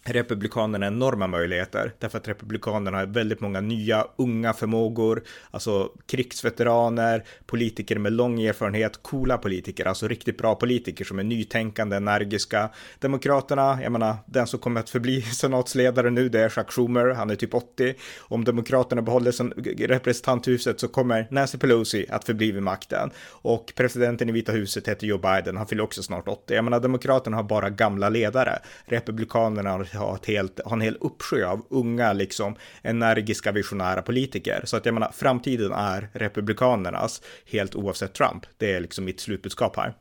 Republikanerna 0.07 0.87
enorma 0.87 1.27
möjligheter 1.27 1.93
därför 1.99 2.19
att 2.19 2.29
Republikanerna 2.29 2.99
har 2.99 3.07
väldigt 3.07 3.41
många 3.41 3.61
nya 3.61 4.07
unga 4.17 4.53
förmågor, 4.53 5.23
alltså 5.51 5.91
krigsveteraner, 6.07 7.25
politiker 7.47 7.99
med 7.99 8.13
lång 8.13 8.41
erfarenhet, 8.41 9.03
coola 9.03 9.39
politiker, 9.39 9.87
alltså 9.87 10.09
riktigt 10.09 10.39
bra 10.39 10.55
politiker 10.55 11.05
som 11.05 11.19
är 11.19 11.25
nytänkande, 11.25 11.97
energiska. 11.97 12.71
Demokraterna, 12.99 13.79
jag 13.83 13.93
menar, 13.93 14.17
den 14.27 14.47
som 14.47 14.61
kommer 14.61 14.81
att 14.81 14.91
förbli 14.91 15.23
senatsledare 15.23 16.11
nu, 16.11 16.29
det 16.29 16.41
är 16.41 16.49
Chuck 16.49 16.71
Schumer, 16.71 17.07
han 17.15 17.31
är 17.31 17.35
typ 17.35 17.55
80. 17.55 17.95
Om 18.19 18.45
Demokraterna 18.45 19.03
behåller 19.03 19.33
sen 19.33 19.53
representanthuset 19.79 20.81
så 20.81 20.89
kommer 20.89 21.29
Nancy 21.31 21.59
Pelosi 21.59 22.07
att 22.11 22.25
förbli 22.25 22.53
vid 22.53 22.63
makten 22.63 23.11
och 23.29 23.73
presidenten 23.77 24.29
i 24.29 24.33
Vita 24.33 24.53
huset 24.53 24.89
heter 24.89 25.07
Joe 25.07 25.19
Biden, 25.19 25.57
han 25.57 25.67
fyller 25.67 25.83
också 25.83 26.03
snart 26.03 26.29
80. 26.29 26.55
Jag 26.55 26.65
menar, 26.65 26.81
Demokraterna 26.81 27.37
har 27.37 27.45
bara 27.45 27.71
gamla 27.71 28.09
ledare. 28.09 28.59
Republikanerna 28.85 29.71
har 29.71 29.85
ha, 29.97 30.15
ett 30.15 30.27
helt, 30.27 30.61
ha 30.65 30.73
en 30.73 30.81
hel 30.81 30.97
uppsjö 31.01 31.47
av 31.47 31.67
unga, 31.71 32.13
liksom 32.13 32.57
energiska 32.83 33.53
visionära 33.53 34.03
politiker. 34.03 34.63
Så 34.65 34.77
att 34.77 34.87
jag 34.87 34.95
menar, 34.95 35.11
framtiden 35.13 35.73
är 35.73 36.09
republikanernas, 36.13 37.23
helt 37.47 37.75
oavsett 37.75 38.15
Trump. 38.15 38.47
Det 38.57 38.75
är 38.75 38.81
liksom 38.81 39.05
mitt 39.05 39.21
slutbudskap 39.21 39.77
här. 39.77 39.95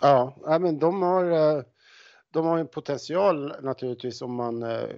Ja, 0.00 0.36
men 0.60 0.78
de 0.78 1.02
har, 1.02 1.24
eh, 1.30 1.62
de 2.32 2.46
har 2.46 2.58
en 2.58 2.68
potential 2.68 3.52
naturligtvis 3.62 4.22
om 4.22 4.34
man 4.34 4.62
eh, 4.62 4.88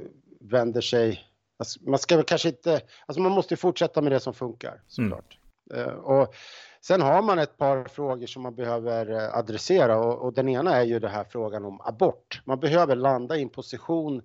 vänder 0.41 0.81
sig 0.81 1.29
alltså, 1.59 1.91
man 1.91 1.99
ska 1.99 2.17
väl 2.17 2.25
kanske 2.25 2.49
inte, 2.49 2.81
alltså 3.07 3.21
man 3.21 3.33
måste 3.33 3.57
fortsätta 3.57 4.01
med 4.01 4.13
det 4.13 4.21
som 4.21 4.35
funkar 4.35 4.81
såklart. 4.87 5.39
Mm. 5.39 5.48
Eh, 5.75 5.93
och 5.93 6.35
sen 6.81 7.01
har 7.01 7.23
man 7.23 7.39
ett 7.39 7.57
par 7.57 7.85
frågor 7.85 8.27
som 8.27 8.43
man 8.43 8.55
behöver 8.55 9.11
eh, 9.11 9.39
adressera 9.39 9.99
och, 9.99 10.19
och, 10.19 10.33
den 10.33 10.49
ena 10.49 10.77
är 10.77 10.85
ju 10.85 10.99
den 10.99 11.11
här 11.11 11.25
frågan 11.25 11.65
om 11.65 11.81
abort. 11.81 12.43
Man 12.45 12.61
behöver 12.61 12.97
landa 12.97 13.37
i 13.37 13.43
en 13.43 13.49
position 13.49 14.23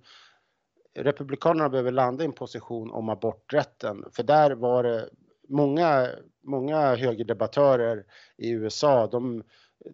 Republikanerna 0.95 1.69
behöver 1.69 1.91
landa 1.91 2.23
i 2.23 2.25
en 2.25 2.33
position 2.33 2.91
om 2.91 3.09
aborträtten, 3.09 4.05
för 4.11 4.23
där 4.23 4.51
var 4.51 4.83
det 4.83 5.09
många, 5.49 6.09
många 6.43 6.95
högerdebattörer 6.95 8.05
i 8.37 8.49
USA, 8.51 9.07
de, 9.07 9.43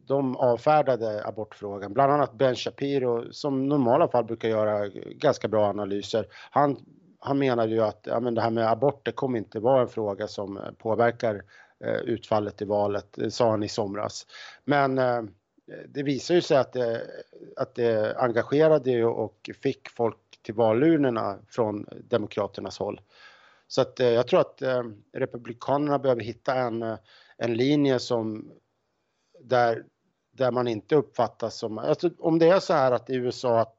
de 0.08 0.36
avfärdade 0.36 1.26
abortfrågan, 1.26 1.94
bland 1.94 2.12
annat 2.12 2.34
Ben 2.34 2.56
Shapiro 2.56 3.34
som 3.34 3.64
i 3.64 3.68
normala 3.68 4.08
fall 4.08 4.26
brukar 4.26 4.50
göra 4.50 4.88
ganska 5.16 5.48
bra 5.48 5.66
analyser. 5.66 6.26
Han, 6.52 6.78
han 7.20 7.40
menade 7.40 7.72
ju 7.72 7.82
att 7.82 8.02
ja, 8.04 8.20
men 8.20 8.36
det 8.36 8.42
här 8.42 8.50
med 8.50 8.72
abort, 8.72 9.16
kommer 9.16 9.38
inte 9.38 9.60
vara 9.60 9.82
en 9.82 9.88
fråga 9.88 10.28
som 10.28 10.58
eh, 10.58 10.72
påverkar 10.78 11.44
eh, 11.86 11.96
utfallet 11.96 12.62
i 12.62 12.66
valet, 12.66 13.08
det 13.12 13.32
sa 13.32 13.50
han 13.50 13.64
i 13.64 13.70
somras. 13.70 14.26
Men 14.66 14.98
eh, 14.98 15.22
det 15.88 16.04
visar 16.04 16.36
ju 16.36 16.42
sig 16.42 16.58
att 16.58 16.74
det, 16.74 17.08
att 17.56 17.76
det 17.76 18.18
engagerade 18.18 19.06
och 19.06 19.50
fick 19.62 19.90
folk 19.90 20.18
till 20.42 20.54
valurnorna 20.54 21.40
från 21.48 21.86
Demokraternas 22.04 22.80
håll. 22.80 23.02
Så 23.68 23.82
att 23.82 24.00
eh, 24.00 24.10
jag 24.10 24.28
tror 24.28 24.40
att 24.40 24.62
eh, 24.62 24.84
Republikanerna 25.14 26.00
behöver 26.00 26.22
hitta 26.22 26.56
en, 26.56 26.98
en 27.38 27.54
linje 27.54 28.00
som 28.00 28.52
där, 29.40 29.86
där 30.32 30.52
man 30.52 30.68
inte 30.68 30.96
uppfattas 30.96 31.56
som, 31.56 31.78
alltså 31.78 32.10
om 32.20 32.40
det 32.40 32.50
är 32.50 32.60
så 32.60 32.74
här 32.74 32.92
att 32.92 33.10
i 33.10 33.16
USA 33.16 33.60
att, 33.60 33.76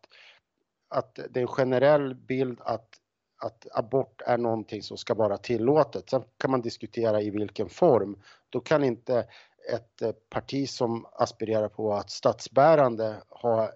att 0.88 1.20
det 1.30 1.40
är 1.40 1.42
en 1.42 1.48
generell 1.48 2.14
bild 2.14 2.60
att, 2.60 2.99
att 3.40 3.66
abort 3.72 4.22
är 4.26 4.38
någonting 4.38 4.82
som 4.82 4.96
ska 4.96 5.14
vara 5.14 5.38
tillåtet. 5.38 6.10
Sen 6.10 6.22
kan 6.38 6.50
man 6.50 6.60
diskutera 6.60 7.22
i 7.22 7.30
vilken 7.30 7.68
form. 7.68 8.22
Då 8.50 8.60
kan 8.60 8.84
inte 8.84 9.26
ett 9.74 10.02
eh, 10.02 10.12
parti 10.12 10.68
som 10.68 11.06
aspirerar 11.12 11.68
på 11.68 11.92
att 11.94 12.10
statsbärande 12.10 13.22
ha 13.28 13.72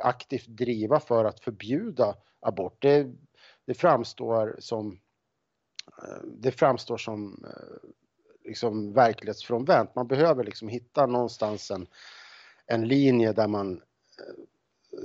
aktivt 0.00 0.46
driva 0.46 1.00
för 1.00 1.24
att 1.24 1.40
förbjuda 1.40 2.16
abort. 2.40 2.82
Det, 2.82 3.12
det 3.64 3.74
framstår 3.74 4.56
som 4.58 5.00
eh, 6.02 6.24
det 6.24 6.52
framstår 6.52 6.96
som 6.96 7.44
eh, 7.44 7.88
liksom 8.44 8.92
verklighetsfrånvänt. 8.92 9.94
Man 9.94 10.06
behöver 10.06 10.44
liksom 10.44 10.68
hitta 10.68 11.06
någonstans 11.06 11.70
en, 11.70 11.86
en 12.66 12.88
linje 12.88 13.32
där 13.32 13.48
man 13.48 13.82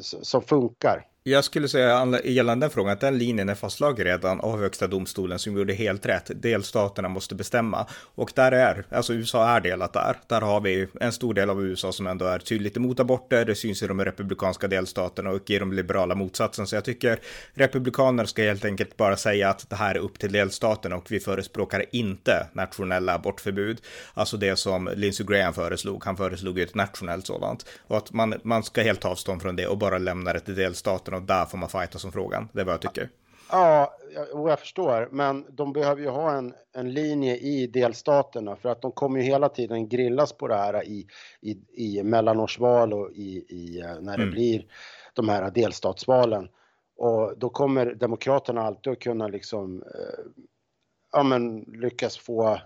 som 0.01 0.41
funkar. 0.41 1.10
Jag 1.23 1.43
skulle 1.43 1.67
säga 1.67 2.19
gällande 2.23 2.65
den 2.65 2.71
frågan 2.71 2.93
att 2.93 2.99
den 2.99 3.17
linjen 3.17 3.49
är 3.49 3.55
fastslagen 3.55 4.05
redan 4.05 4.39
av 4.39 4.59
Högsta 4.59 4.87
domstolen 4.87 5.39
som 5.39 5.57
gjorde 5.57 5.73
helt 5.73 6.05
rätt. 6.05 6.31
Delstaterna 6.35 7.09
måste 7.09 7.35
bestämma 7.35 7.87
och 8.15 8.31
där 8.35 8.51
är, 8.51 8.83
alltså 8.89 9.13
USA 9.13 9.49
är 9.49 9.61
delat 9.61 9.93
där. 9.93 10.17
Där 10.27 10.41
har 10.41 10.61
vi 10.61 10.87
en 10.99 11.11
stor 11.11 11.33
del 11.33 11.49
av 11.49 11.65
USA 11.65 11.91
som 11.91 12.07
ändå 12.07 12.25
är 12.25 12.39
tydligt 12.39 12.77
emot 12.77 12.99
aborter. 12.99 13.45
Det 13.45 13.55
syns 13.55 13.83
i 13.83 13.87
de 13.87 14.05
republikanska 14.05 14.67
delstaterna 14.67 15.29
och 15.29 15.49
i 15.49 15.59
de 15.59 15.73
liberala 15.73 16.15
motsatsen. 16.15 16.67
Så 16.67 16.75
jag 16.75 16.85
tycker 16.85 17.19
republikaner 17.53 18.25
ska 18.25 18.41
helt 18.41 18.65
enkelt 18.65 18.97
bara 18.97 19.17
säga 19.17 19.49
att 19.49 19.69
det 19.69 19.75
här 19.75 19.95
är 19.95 19.99
upp 19.99 20.19
till 20.19 20.31
delstaterna 20.31 20.95
och 20.95 21.11
vi 21.11 21.19
förespråkar 21.19 21.85
inte 21.91 22.47
nationella 22.53 23.13
abortförbud. 23.13 23.81
Alltså 24.13 24.37
det 24.37 24.55
som 24.55 24.89
Lindsey 24.95 25.25
Graham 25.25 25.53
föreslog. 25.53 26.05
Han 26.05 26.17
föreslog 26.17 26.59
ett 26.59 26.75
nationellt 26.75 27.27
sådant 27.27 27.65
och 27.87 27.97
att 27.97 28.11
man, 28.11 28.33
man 28.43 28.63
ska 28.63 28.81
helt 28.81 29.01
ta 29.01 29.09
avstånd 29.09 29.41
från 29.41 29.55
det 29.55 29.67
och 29.67 29.77
bara 29.77 29.97
lämna 29.97 30.33
det 30.33 30.39
till 30.39 30.55
delstaterna 30.55 31.10
delstaterna 31.11 31.17
och 31.17 31.23
där 31.23 31.45
får 31.45 31.57
man 31.57 31.69
fighta 31.69 31.99
som 31.99 32.11
frågan. 32.11 32.49
Det 32.53 32.61
är 32.61 32.65
vad 32.65 32.73
jag 32.73 32.81
tycker. 32.81 33.09
Ja, 33.51 33.93
jag, 34.13 34.49
jag 34.49 34.59
förstår, 34.59 35.09
men 35.11 35.45
de 35.49 35.73
behöver 35.73 36.01
ju 36.01 36.09
ha 36.09 36.37
en, 36.37 36.53
en 36.73 36.93
linje 36.93 37.35
i 37.37 37.67
delstaterna 37.67 38.55
för 38.55 38.69
att 38.69 38.81
de 38.81 38.91
kommer 38.91 39.19
ju 39.19 39.25
hela 39.25 39.49
tiden 39.49 39.89
grillas 39.89 40.33
på 40.33 40.47
det 40.47 40.55
här 40.55 40.83
i, 40.83 41.07
i, 41.41 41.57
i 41.73 42.03
mellanårsval 42.03 42.93
och 42.93 43.11
i, 43.11 43.45
i 43.49 43.81
eh, 43.81 44.01
när 44.01 44.17
det 44.17 44.23
mm. 44.23 44.31
blir 44.31 44.65
de 45.13 45.29
här 45.29 45.51
delstatsvalen. 45.51 46.49
Och 46.97 47.37
då 47.37 47.49
kommer 47.49 47.95
Demokraterna 47.95 48.61
alltid 48.61 48.93
att 48.93 48.99
kunna 48.99 49.27
liksom, 49.27 49.83
eh, 49.83 50.25
ja 51.11 51.23
men 51.23 51.59
lyckas 51.59 52.17
få, 52.17 52.59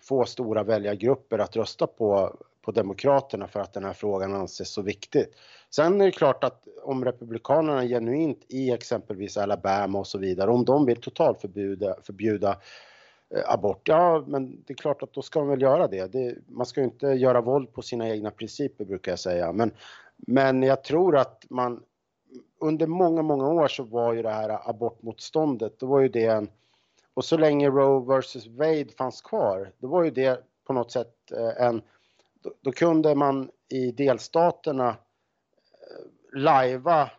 få 0.00 0.24
stora 0.24 0.62
väljargrupper 0.64 1.38
att 1.38 1.56
rösta 1.56 1.86
på, 1.86 2.36
på 2.62 2.72
Demokraterna 2.72 3.48
för 3.48 3.60
att 3.60 3.72
den 3.72 3.84
här 3.84 3.92
frågan 3.92 4.34
anses 4.34 4.72
så 4.72 4.82
viktig. 4.82 5.24
Sen 5.70 6.00
är 6.00 6.04
det 6.04 6.12
klart 6.12 6.44
att 6.44 6.68
om 6.82 7.04
Republikanerna 7.04 7.84
genuint 7.84 8.44
i 8.48 8.70
exempelvis 8.70 9.36
Alabama 9.36 9.98
och 9.98 10.06
så 10.06 10.18
vidare, 10.18 10.50
om 10.50 10.64
de 10.64 10.86
vill 10.86 11.00
totalförbjuda 11.00 11.96
förbjuda 12.02 12.58
eh, 13.34 13.52
abort, 13.52 13.88
ja 13.88 14.24
men 14.26 14.62
det 14.66 14.72
är 14.72 14.76
klart 14.76 15.02
att 15.02 15.12
då 15.12 15.22
ska 15.22 15.38
de 15.38 15.48
väl 15.48 15.62
göra 15.62 15.88
det. 15.88 16.12
det. 16.12 16.36
Man 16.46 16.66
ska 16.66 16.80
ju 16.80 16.86
inte 16.86 17.06
göra 17.06 17.40
våld 17.40 17.72
på 17.72 17.82
sina 17.82 18.08
egna 18.08 18.30
principer 18.30 18.84
brukar 18.84 19.12
jag 19.12 19.18
säga. 19.18 19.52
Men, 19.52 19.70
men 20.16 20.62
jag 20.62 20.84
tror 20.84 21.16
att 21.16 21.44
man 21.50 21.82
under 22.60 22.86
många, 22.86 23.22
många 23.22 23.48
år 23.48 23.68
så 23.68 23.82
var 23.82 24.12
ju 24.14 24.22
det 24.22 24.30
här 24.30 24.70
abortmotståndet, 24.70 25.78
då 25.78 25.86
var 25.86 26.00
ju 26.00 26.08
det 26.08 26.26
en, 26.26 26.48
och 27.14 27.24
så 27.24 27.36
länge 27.36 27.68
Roe 27.70 28.20
vs 28.20 28.46
Wade 28.46 28.88
fanns 28.98 29.22
kvar, 29.22 29.72
då 29.78 29.88
var 29.88 30.04
ju 30.04 30.10
det 30.10 30.44
på 30.66 30.72
något 30.72 30.92
sätt 30.92 31.14
eh, 31.32 31.66
en, 31.66 31.82
då, 32.42 32.50
då 32.60 32.72
kunde 32.72 33.14
man 33.14 33.50
i 33.68 33.90
delstaterna 33.90 34.96
lajva 36.32 37.10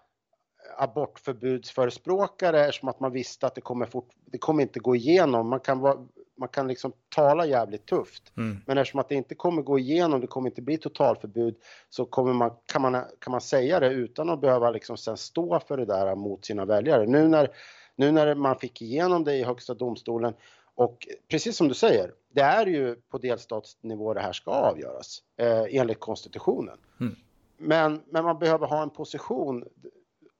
abortförbudsförespråkare 0.77 2.65
eftersom 2.65 2.89
att 2.89 2.99
man 2.99 3.11
visste 3.11 3.47
att 3.47 3.55
det 3.55 3.61
kommer, 3.61 3.85
fort, 3.85 4.09
det 4.25 4.37
kommer 4.37 4.63
inte 4.63 4.79
gå 4.79 4.95
igenom. 4.95 5.49
Man 5.49 5.59
kan, 5.59 5.79
vara, 5.79 6.07
man 6.37 6.49
kan 6.49 6.67
liksom 6.67 6.93
tala 7.15 7.45
jävligt 7.45 7.85
tufft. 7.85 8.31
Mm. 8.37 8.57
Men 8.65 8.77
eftersom 8.77 8.99
att 8.99 9.09
det 9.09 9.15
inte 9.15 9.35
kommer 9.35 9.61
gå 9.61 9.79
igenom, 9.79 10.21
det 10.21 10.27
kommer 10.27 10.49
inte 10.49 10.61
bli 10.61 10.77
totalförbud, 10.77 11.55
så 11.89 12.05
kommer 12.05 12.33
man, 12.33 12.51
kan, 12.65 12.81
man, 12.81 13.05
kan 13.19 13.31
man 13.31 13.41
säga 13.41 13.79
det 13.79 13.89
utan 13.89 14.29
att 14.29 14.41
behöva 14.41 14.71
liksom 14.71 14.97
sen 14.97 15.17
stå 15.17 15.59
för 15.59 15.77
det 15.77 15.85
där 15.85 16.15
mot 16.15 16.45
sina 16.45 16.65
väljare. 16.65 17.05
Nu 17.05 17.27
när, 17.27 17.49
nu 17.95 18.11
när 18.11 18.35
man 18.35 18.55
fick 18.55 18.81
igenom 18.81 19.23
det 19.23 19.35
i 19.35 19.43
Högsta 19.43 19.73
domstolen 19.73 20.33
och 20.75 21.07
precis 21.27 21.57
som 21.57 21.67
du 21.67 21.73
säger, 21.73 22.11
det 22.33 22.41
är 22.41 22.65
ju 22.65 22.95
på 22.95 23.17
delstatsnivå 23.17 24.13
det 24.13 24.21
här 24.21 24.33
ska 24.33 24.51
avgöras 24.51 25.23
eh, 25.37 25.65
enligt 25.69 25.99
konstitutionen. 25.99 26.77
Mm. 26.99 27.15
Men, 27.59 28.01
men 28.11 28.23
man 28.23 28.39
behöver 28.39 28.67
ha 28.67 28.83
en 28.83 28.89
position 28.89 29.63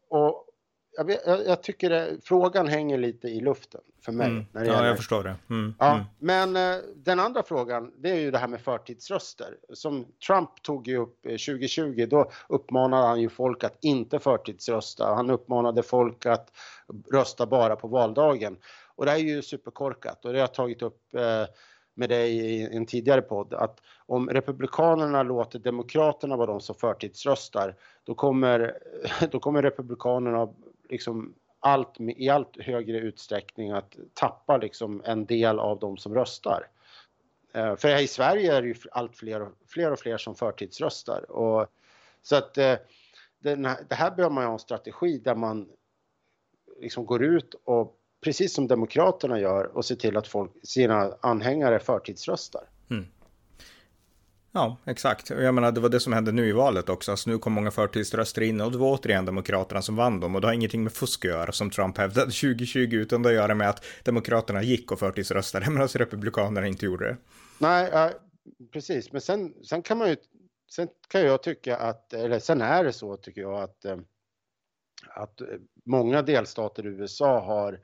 och 0.10 0.46
jag, 0.92 1.12
jag, 1.26 1.46
jag 1.46 1.64
tycker 1.64 1.90
det, 1.90 2.18
frågan 2.24 2.68
hänger 2.68 2.98
lite 2.98 3.28
i 3.28 3.40
luften 3.40 3.82
för 4.06 4.12
mig. 4.12 4.28
Mm. 4.28 4.46
När 4.52 4.62
det 4.62 4.68
ja, 4.68 4.74
gäller. 4.74 4.88
jag 4.88 4.98
förstår 4.98 5.24
det. 5.24 5.36
Mm. 5.50 5.74
Ja, 5.80 5.94
mm. 5.94 6.06
Men 6.20 6.56
eh, 6.56 6.82
den 6.96 7.20
andra 7.20 7.44
frågan, 7.44 7.92
det 7.98 8.10
är 8.10 8.16
ju 8.16 8.32
det 8.32 8.38
här 8.38 8.48
med 8.48 8.62
förtidsröster. 8.62 9.58
Som 9.74 10.06
Trump 10.28 10.50
tog 10.62 10.88
ju 10.88 10.98
upp 10.98 11.22
2020, 11.24 12.00
eh, 12.00 12.08
då 12.08 12.32
uppmanade 12.50 13.08
han 13.08 13.22
ju 13.22 13.30
folk 13.30 13.64
att 13.64 13.78
inte 13.82 14.20
förtidsrösta. 14.20 15.16
Han 15.16 15.30
uppmanade 15.30 15.84
folk 15.84 16.26
att 16.26 16.52
rösta 17.14 17.46
bara 17.46 17.76
på 17.76 17.88
valdagen. 17.88 18.58
Och 18.96 19.06
det 19.06 19.12
är 19.12 19.18
ju 19.18 19.42
superkorkat 19.42 20.26
och 20.26 20.32
det 20.32 20.38
har 20.38 20.44
jag 20.44 20.54
tagit 20.54 20.82
upp 20.82 21.14
eh, 21.14 21.46
med 22.00 22.10
dig 22.10 22.38
i 22.38 22.76
en 22.76 22.86
tidigare 22.86 23.22
podd 23.22 23.54
att 23.54 23.82
om 24.06 24.30
Republikanerna 24.30 25.24
låter 25.24 25.60
Demokraterna 25.60 26.38
vara 26.38 26.52
de 26.52 26.62
som 26.62 26.76
förtidsröstar 26.76 27.76
då 28.04 28.16
kommer, 28.16 28.78
då 29.32 29.40
kommer 29.40 29.62
Republikanerna 29.62 30.50
liksom 30.90 31.34
allt, 31.60 31.96
i 32.00 32.30
allt 32.30 32.62
högre 32.62 32.98
utsträckning 32.98 33.72
att 33.72 33.98
tappa 34.14 34.58
liksom 34.58 35.02
en 35.06 35.26
del 35.26 35.60
av 35.60 35.80
de 35.80 35.98
som 35.98 36.16
röstar. 36.16 36.68
Eh, 37.54 37.70
för 37.70 37.78
för 37.78 38.02
i 38.02 38.08
Sverige 38.08 38.56
är 38.56 38.62
det 38.62 38.68
ju 38.68 38.76
allt 38.92 39.16
fler 39.16 39.42
och 39.42 39.52
fler, 39.68 39.92
och 39.92 40.00
fler 40.00 40.18
som 40.18 40.36
förtidsröstar. 40.36 41.32
Och, 41.32 41.68
så 42.22 42.36
att 42.36 42.58
eh, 42.58 42.76
det 43.40 43.96
här 43.96 44.12
behöver 44.12 44.36
man 44.36 44.44
ha 44.44 44.54
en 44.54 44.60
strategi 44.60 45.18
där 45.18 45.36
man 45.36 45.70
liksom 46.80 47.06
går 47.06 47.24
ut 47.24 47.56
och 47.64 47.99
precis 48.22 48.54
som 48.54 48.68
Demokraterna 48.68 49.40
gör 49.40 49.78
och 49.78 49.86
ser 49.86 49.96
till 49.96 50.18
att 50.18 50.28
folk, 50.28 50.52
sina 50.64 51.14
anhängare 51.22 51.80
förtidsröstar. 51.80 52.64
Mm. 52.90 53.06
Ja, 54.52 54.78
exakt. 54.86 55.30
Jag 55.30 55.56
menar, 55.56 55.72
det 55.72 55.82
var 55.82 55.90
det 55.90 56.00
som 56.00 56.14
hände 56.14 56.32
nu 56.32 56.48
i 56.48 56.52
valet 56.52 56.90
också. 56.90 57.12
Alltså, 57.12 57.30
nu 57.30 57.38
kom 57.38 57.54
många 57.54 57.72
förtidsröster 57.72 58.42
in 58.42 58.62
och 58.62 58.72
det 58.72 58.78
var 58.78 58.88
återigen 58.88 59.26
Demokraterna 59.26 59.82
som 59.82 59.96
vann 59.96 60.20
dem 60.20 60.36
och 60.36 60.42
det 60.42 60.48
har 60.48 60.54
ingenting 60.54 60.84
med 60.84 60.94
fusk 60.94 61.26
att 61.26 61.32
göra 61.32 61.52
som 61.52 61.70
Trump 61.70 61.98
hävdade 61.98 62.32
2020 62.42 62.80
utan 62.80 63.22
det 63.22 63.30
har 63.30 63.34
att 63.34 63.42
göra 63.42 63.56
med 63.56 63.70
att 63.70 63.86
Demokraterna 64.04 64.64
gick 64.64 64.92
och 64.92 65.00
förtidsröstade 65.00 65.70
medan 65.70 65.88
Republikanerna 65.88 66.68
inte 66.68 66.86
gjorde 66.86 67.06
det. 67.06 67.18
Nej, 67.58 67.92
äh, 67.92 68.10
precis. 68.74 69.12
Men 69.12 69.22
sen, 69.22 69.54
sen 69.64 69.82
kan 69.82 69.98
man 69.98 70.10
ju, 70.10 70.16
sen 70.72 70.88
kan 71.08 71.22
jag 71.22 71.44
tycka 71.44 71.78
att, 71.78 72.14
eller 72.14 72.40
sen 72.40 72.62
är 72.62 72.84
det 72.84 72.94
så 72.94 73.18
tycker 73.18 73.42
jag 73.42 73.64
att, 73.64 73.86
äh, 73.86 73.98
att 75.10 75.42
många 75.86 76.22
delstater 76.22 76.86
i 76.86 76.90
USA 76.90 77.40
har 77.40 77.80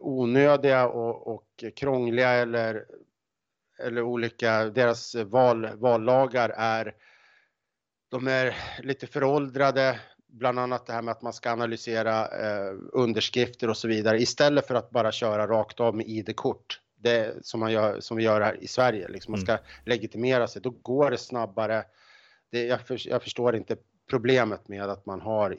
onödiga 0.00 0.88
och, 0.88 1.26
och 1.34 1.64
krångliga 1.76 2.30
eller, 2.30 2.84
eller 3.78 4.02
olika, 4.02 4.64
deras 4.64 5.14
val, 5.14 5.68
vallagar 5.76 6.48
är, 6.56 6.94
de 8.08 8.28
är 8.28 8.56
lite 8.82 9.06
föråldrade, 9.06 10.00
bland 10.26 10.58
annat 10.58 10.86
det 10.86 10.92
här 10.92 11.02
med 11.02 11.12
att 11.12 11.22
man 11.22 11.32
ska 11.32 11.50
analysera 11.50 12.28
eh, 12.28 12.74
underskrifter 12.92 13.70
och 13.70 13.76
så 13.76 13.88
vidare 13.88 14.18
istället 14.18 14.66
för 14.66 14.74
att 14.74 14.90
bara 14.90 15.12
köra 15.12 15.46
rakt 15.46 15.80
av 15.80 15.96
med 15.96 16.06
ID-kort. 16.08 16.80
Det 16.96 17.46
som, 17.46 17.60
man 17.60 17.72
gör, 17.72 18.00
som 18.00 18.16
vi 18.16 18.22
gör 18.22 18.40
här 18.40 18.64
i 18.64 18.68
Sverige, 18.68 19.08
liksom 19.08 19.32
man 19.32 19.40
ska 19.40 19.52
mm. 19.52 19.64
legitimera 19.84 20.48
sig, 20.48 20.62
då 20.62 20.70
går 20.70 21.10
det 21.10 21.18
snabbare. 21.18 21.84
Det, 22.50 22.66
jag, 22.66 22.80
för, 22.80 23.08
jag 23.08 23.22
förstår 23.22 23.56
inte 23.56 23.76
problemet 24.10 24.68
med 24.68 24.90
att 24.90 25.06
man 25.06 25.20
har 25.20 25.56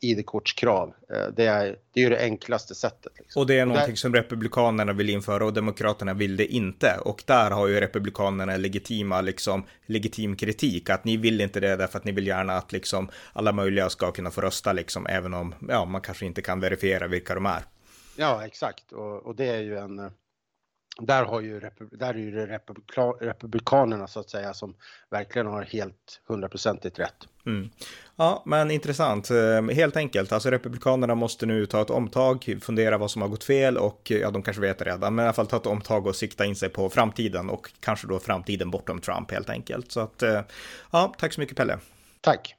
ID-kortskrav. 0.00 0.94
Eh, 1.12 1.26
det 1.36 1.46
är, 1.46 1.76
det 1.92 2.00
är 2.00 2.04
ju 2.04 2.10
det 2.10 2.20
enklaste 2.20 2.74
sättet. 2.74 3.12
Liksom. 3.18 3.40
Och 3.40 3.46
det 3.46 3.58
är 3.58 3.66
någonting 3.66 3.96
som 3.96 4.14
Republikanerna 4.14 4.92
vill 4.92 5.10
införa 5.10 5.44
och 5.44 5.52
Demokraterna 5.52 6.14
vill 6.14 6.36
det 6.36 6.46
inte. 6.46 6.98
Och 7.04 7.22
där 7.26 7.50
har 7.50 7.68
ju 7.68 7.80
Republikanerna 7.80 8.56
legitima, 8.56 9.20
liksom, 9.20 9.64
legitim 9.86 10.36
kritik. 10.36 10.90
Att 10.90 11.04
ni 11.04 11.16
vill 11.16 11.40
inte 11.40 11.60
det 11.60 11.76
därför 11.76 11.98
att 11.98 12.04
ni 12.04 12.12
vill 12.12 12.26
gärna 12.26 12.52
att 12.52 12.72
liksom, 12.72 13.08
alla 13.32 13.52
möjliga 13.52 13.90
ska 13.90 14.12
kunna 14.12 14.30
få 14.30 14.40
rösta, 14.40 14.72
liksom, 14.72 15.06
även 15.06 15.34
om 15.34 15.54
ja, 15.68 15.84
man 15.84 16.00
kanske 16.00 16.26
inte 16.26 16.42
kan 16.42 16.60
verifiera 16.60 17.06
vilka 17.06 17.34
de 17.34 17.46
är. 17.46 17.62
Ja, 18.16 18.46
exakt. 18.46 18.92
Och, 18.92 19.26
och 19.26 19.36
det 19.36 19.46
är 19.46 19.60
ju 19.60 19.78
en 19.78 20.10
där, 21.02 21.24
har 21.24 21.40
ju, 21.40 21.60
där 21.90 22.14
är 22.14 22.18
ju 22.18 22.30
det 22.30 22.60
republikanerna 23.20 24.06
så 24.06 24.20
att 24.20 24.30
säga 24.30 24.54
som 24.54 24.74
verkligen 25.10 25.46
har 25.46 25.62
helt 25.62 26.20
hundraprocentigt 26.26 26.98
rätt. 26.98 27.28
Mm. 27.46 27.70
Ja, 28.16 28.42
men 28.46 28.70
intressant. 28.70 29.30
Eh, 29.30 29.62
helt 29.62 29.96
enkelt, 29.96 30.32
alltså 30.32 30.50
republikanerna 30.50 31.14
måste 31.14 31.46
nu 31.46 31.66
ta 31.66 31.82
ett 31.82 31.90
omtag, 31.90 32.58
fundera 32.62 32.98
vad 32.98 33.10
som 33.10 33.22
har 33.22 33.28
gått 33.28 33.44
fel 33.44 33.76
och 33.76 34.00
ja, 34.10 34.30
de 34.30 34.42
kanske 34.42 34.60
vet 34.60 34.82
redan, 34.82 35.14
men 35.14 35.22
i 35.22 35.26
alla 35.26 35.32
fall 35.32 35.46
ta 35.46 35.56
ett 35.56 35.66
omtag 35.66 36.06
och 36.06 36.16
sikta 36.16 36.44
in 36.44 36.56
sig 36.56 36.68
på 36.68 36.90
framtiden 36.90 37.50
och 37.50 37.70
kanske 37.80 38.06
då 38.06 38.18
framtiden 38.18 38.70
bortom 38.70 39.00
Trump 39.00 39.30
helt 39.30 39.50
enkelt. 39.50 39.92
Så 39.92 40.00
att, 40.00 40.22
eh, 40.22 40.40
ja, 40.90 41.14
tack 41.18 41.32
så 41.32 41.40
mycket 41.40 41.56
Pelle. 41.56 41.78
Tack. 42.20 42.57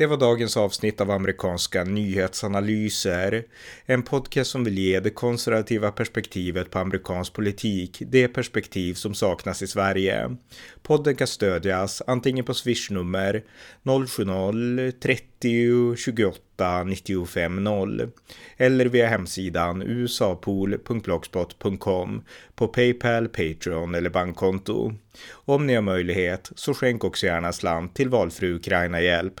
Det 0.00 0.06
var 0.06 0.16
dagens 0.16 0.56
avsnitt 0.56 1.00
av 1.00 1.10
amerikanska 1.10 1.84
nyhetsanalyser. 1.84 3.44
En 3.86 4.02
podcast 4.02 4.50
som 4.50 4.64
vill 4.64 4.78
ge 4.78 5.00
det 5.00 5.10
konservativa 5.10 5.92
perspektivet 5.92 6.70
på 6.70 6.78
amerikansk 6.78 7.32
politik, 7.32 8.02
det 8.06 8.28
perspektiv 8.28 8.94
som 8.94 9.14
saknas 9.14 9.62
i 9.62 9.66
Sverige. 9.66 10.36
Podden 10.82 11.16
kan 11.16 11.26
stödjas 11.26 12.02
antingen 12.06 12.44
på 12.44 12.54
swishnummer 12.54 13.42
070-30 13.82 15.96
28 15.96 16.84
95 16.84 17.64
0 17.64 18.10
eller 18.56 18.86
via 18.86 19.08
hemsidan 19.08 19.82
usapool.blogspot.com 19.82 22.22
på 22.54 22.68
Paypal, 22.68 23.28
Patreon 23.28 23.94
eller 23.94 24.10
bankkonto. 24.10 24.94
Om 25.30 25.66
ni 25.66 25.74
har 25.74 25.82
möjlighet 25.82 26.52
så 26.54 26.74
skänk 26.74 27.04
också 27.04 27.26
gärna 27.26 27.52
slant 27.52 27.94
till 27.94 28.08
valfri 28.08 28.52
Ukraina-hjälp 28.52 29.40